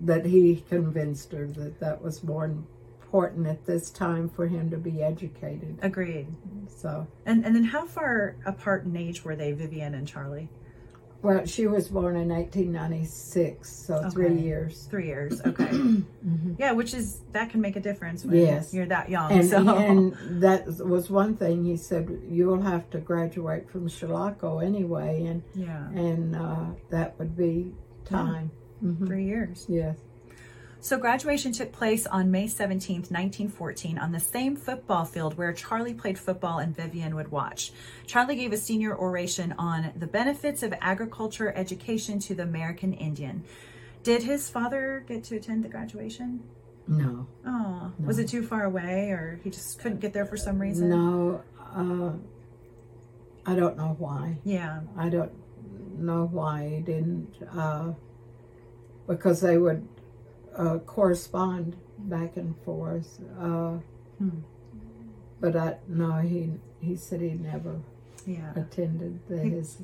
that 0.00 0.24
he 0.24 0.64
convinced 0.68 1.32
her 1.32 1.46
that 1.46 1.80
that 1.80 2.02
was 2.02 2.22
more 2.24 2.44
important 2.44 3.46
at 3.46 3.66
this 3.66 3.90
time 3.90 4.28
for 4.28 4.46
him 4.46 4.70
to 4.70 4.76
be 4.78 5.02
educated. 5.02 5.78
Agreed. 5.82 6.26
So, 6.68 7.06
And 7.26 7.44
and 7.44 7.54
then 7.54 7.64
how 7.64 7.86
far 7.86 8.36
apart 8.46 8.84
in 8.84 8.96
age 8.96 9.24
were 9.24 9.36
they, 9.36 9.52
Vivian 9.52 9.94
and 9.94 10.06
Charlie? 10.06 10.48
well, 11.22 11.44
she 11.44 11.66
was 11.66 11.88
born 11.88 12.16
in 12.16 12.30
1896, 12.30 13.68
so 13.68 14.08
three 14.08 14.38
years. 14.40 14.86
Three 14.90 15.06
years. 15.06 15.40
Okay. 15.50 16.02
Yeah, 16.58 16.72
which 16.72 16.94
is 16.94 17.20
that 17.32 17.50
can 17.50 17.60
make 17.60 17.76
a 17.76 17.80
difference 17.80 18.24
when 18.24 18.36
Yes. 18.36 18.72
you're 18.72 18.86
that 18.86 19.10
young. 19.10 19.30
And, 19.32 19.46
so 19.48 19.58
and 19.76 20.16
that 20.42 20.66
was 20.86 21.10
one 21.10 21.36
thing 21.36 21.64
he 21.64 21.76
said 21.76 22.22
you'll 22.28 22.62
have 22.62 22.88
to 22.90 22.98
graduate 22.98 23.68
from 23.70 23.88
Chilocco 23.88 24.64
anyway 24.64 25.26
and 25.26 25.42
yeah, 25.54 25.88
and 25.90 26.36
uh, 26.36 26.64
that 26.90 27.18
would 27.18 27.36
be 27.36 27.72
time 28.04 28.50
Mhm. 28.82 29.06
three 29.06 29.24
years. 29.24 29.66
yes 29.68 29.96
So 30.82 30.96
graduation 30.98 31.52
took 31.52 31.72
place 31.72 32.06
on 32.06 32.30
May 32.30 32.46
17th, 32.46 33.10
1914, 33.10 33.98
on 33.98 34.12
the 34.12 34.18
same 34.20 34.56
football 34.56 35.04
field 35.04 35.36
where 35.36 35.52
Charlie 35.52 35.92
played 35.92 36.18
football 36.18 36.58
and 36.58 36.74
Vivian 36.74 37.14
would 37.16 37.30
watch. 37.30 37.70
Charlie 38.06 38.36
gave 38.36 38.52
a 38.54 38.56
senior 38.56 38.96
oration 38.96 39.52
on 39.58 39.92
the 39.94 40.06
benefits 40.06 40.62
of 40.62 40.72
agriculture 40.80 41.52
education 41.54 42.18
to 42.20 42.34
the 42.34 42.44
American 42.44 42.94
Indian. 42.94 43.44
Did 44.02 44.22
his 44.22 44.48
father 44.48 45.04
get 45.06 45.22
to 45.24 45.36
attend 45.36 45.64
the 45.64 45.68
graduation? 45.68 46.40
No, 46.88 47.26
Oh, 47.46 47.92
was 48.02 48.18
it 48.18 48.28
too 48.28 48.42
far 48.42 48.64
away, 48.64 49.10
or 49.10 49.38
he 49.44 49.50
just 49.50 49.78
couldn't 49.80 50.00
get 50.00 50.14
there 50.14 50.24
for 50.24 50.38
some 50.38 50.58
reason? 50.58 50.88
no. 50.88 51.42
Uh, 51.76 52.12
I 53.44 53.54
don't 53.54 53.76
know 53.76 53.94
why. 53.98 54.38
Yeah. 54.44 54.80
I 54.96 55.10
don't 55.10 55.30
know 55.98 56.26
why 56.32 56.68
he 56.76 56.80
didn't, 56.80 57.34
uh, 57.54 57.92
because 59.10 59.40
they 59.40 59.58
would 59.58 59.86
uh, 60.56 60.78
correspond 60.86 61.76
back 61.98 62.36
and 62.36 62.54
forth. 62.64 63.20
Uh, 63.38 63.78
Hmm. 64.18 64.40
But 65.40 65.56
I 65.56 65.76
no, 65.88 66.12
he 66.18 66.50
he 66.80 66.94
said 66.94 67.20
he 67.22 67.30
never 67.30 67.80
Yeah. 68.26 68.52
attended 68.54 69.18
the, 69.28 69.38
his. 69.38 69.78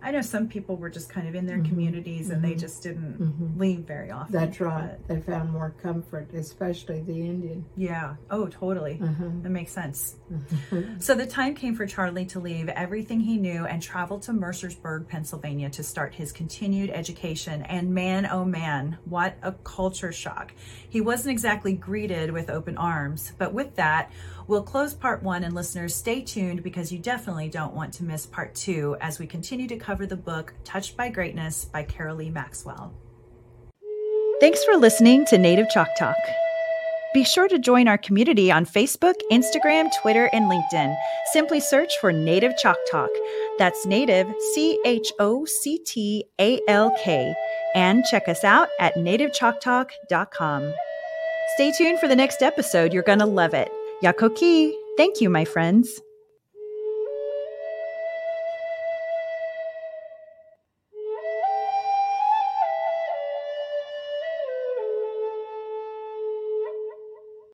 I 0.00 0.12
know 0.12 0.20
some 0.20 0.46
people 0.48 0.76
were 0.76 0.90
just 0.90 1.10
kind 1.10 1.26
of 1.28 1.34
in 1.34 1.44
their 1.46 1.58
Mhm. 1.58 1.68
communities 1.68 2.30
and 2.30 2.42
they 2.42 2.54
Mhm. 2.54 2.60
just 2.60 2.82
didn't 2.84 3.18
Mhm. 3.20 3.58
leave 3.58 3.80
very 3.80 4.10
often. 4.12 4.32
That's 4.32 4.60
right. 4.60 4.96
They 5.08 5.20
found 5.20 5.50
more 5.50 5.74
comfort, 5.82 6.32
especially 6.34 7.00
the 7.00 7.20
Indian. 7.20 7.64
yeah. 7.76 8.14
Oh, 8.30 8.46
totally. 8.46 9.00
Uh-huh. 9.02 9.24
That 9.42 9.50
makes 9.50 9.72
sense. 9.72 10.16
So 11.00 11.14
the 11.14 11.26
time 11.26 11.54
came 11.54 11.74
for 11.74 11.84
Charlie 11.86 12.26
to 12.26 12.38
leave 12.40 12.68
everything 12.68 13.20
he 13.20 13.36
knew 13.38 13.64
and 13.66 13.82
travel 13.82 14.18
to 14.20 14.32
Mercersburg, 14.32 15.08
Pennsylvania 15.08 15.68
to 15.70 15.82
start 15.82 16.14
his 16.14 16.30
continued 16.32 16.90
education. 16.90 17.62
And 17.62 17.92
man, 17.94 18.26
oh 18.30 18.44
man, 18.44 18.98
what 19.04 19.36
a 19.42 19.52
culture 19.52 20.12
shock. 20.12 20.52
He 20.88 21.00
wasn't 21.00 21.32
exactly 21.32 21.72
greeted 21.74 22.30
with 22.30 22.50
open 22.50 22.76
arms. 22.76 23.32
But 23.36 23.52
with 23.52 23.74
that, 23.76 24.10
we'll 24.48 24.62
close 24.62 24.94
part 24.94 25.22
one 25.22 25.44
and 25.44 25.54
listeners 25.54 25.94
stay 25.94 26.20
tuned 26.20 26.62
because 26.64 26.90
you 26.90 26.98
definitely 26.98 27.48
don't 27.48 27.74
want 27.74 27.92
to 27.94 28.04
miss 28.04 28.26
part 28.26 28.54
two 28.54 28.96
as 29.00 29.18
we 29.18 29.26
continue 29.26 29.68
to 29.68 29.76
cover 29.76 30.06
the 30.06 30.16
book 30.16 30.52
Touched 30.64 30.96
by 30.96 31.08
Greatness 31.08 31.66
by 31.66 31.84
Carolee 31.84 32.32
Maxwell. 32.32 32.92
Thanks 34.40 34.64
for 34.64 34.76
listening 34.76 35.24
to 35.26 35.38
Native 35.38 35.66
ChocTalk. 35.68 36.14
Be 37.14 37.24
sure 37.24 37.48
to 37.48 37.58
join 37.58 37.88
our 37.88 37.96
community 37.96 38.52
on 38.52 38.66
Facebook, 38.66 39.14
Instagram, 39.32 39.90
Twitter, 40.02 40.28
and 40.32 40.50
LinkedIn. 40.50 40.94
Simply 41.32 41.58
search 41.58 41.98
for 42.00 42.12
Native 42.12 42.56
Chalk 42.58 42.76
Talk. 42.90 43.08
That's 43.58 43.86
Native, 43.86 44.28
C 44.52 44.78
H 44.84 45.10
O 45.18 45.46
C 45.46 45.78
T 45.78 46.26
A 46.38 46.60
L 46.68 46.94
K. 47.02 47.34
And 47.74 48.04
check 48.04 48.28
us 48.28 48.44
out 48.44 48.68
at 48.78 48.94
nativechoctalk.com. 48.96 50.74
Stay 51.54 51.72
tuned 51.72 51.98
for 51.98 52.08
the 52.08 52.16
next 52.16 52.42
episode. 52.42 52.92
You're 52.92 53.02
going 53.02 53.20
to 53.20 53.26
love 53.26 53.54
it. 53.54 53.72
Yakoke. 54.02 54.72
Thank 54.96 55.20
you, 55.20 55.30
my 55.30 55.44
friends. 55.44 56.02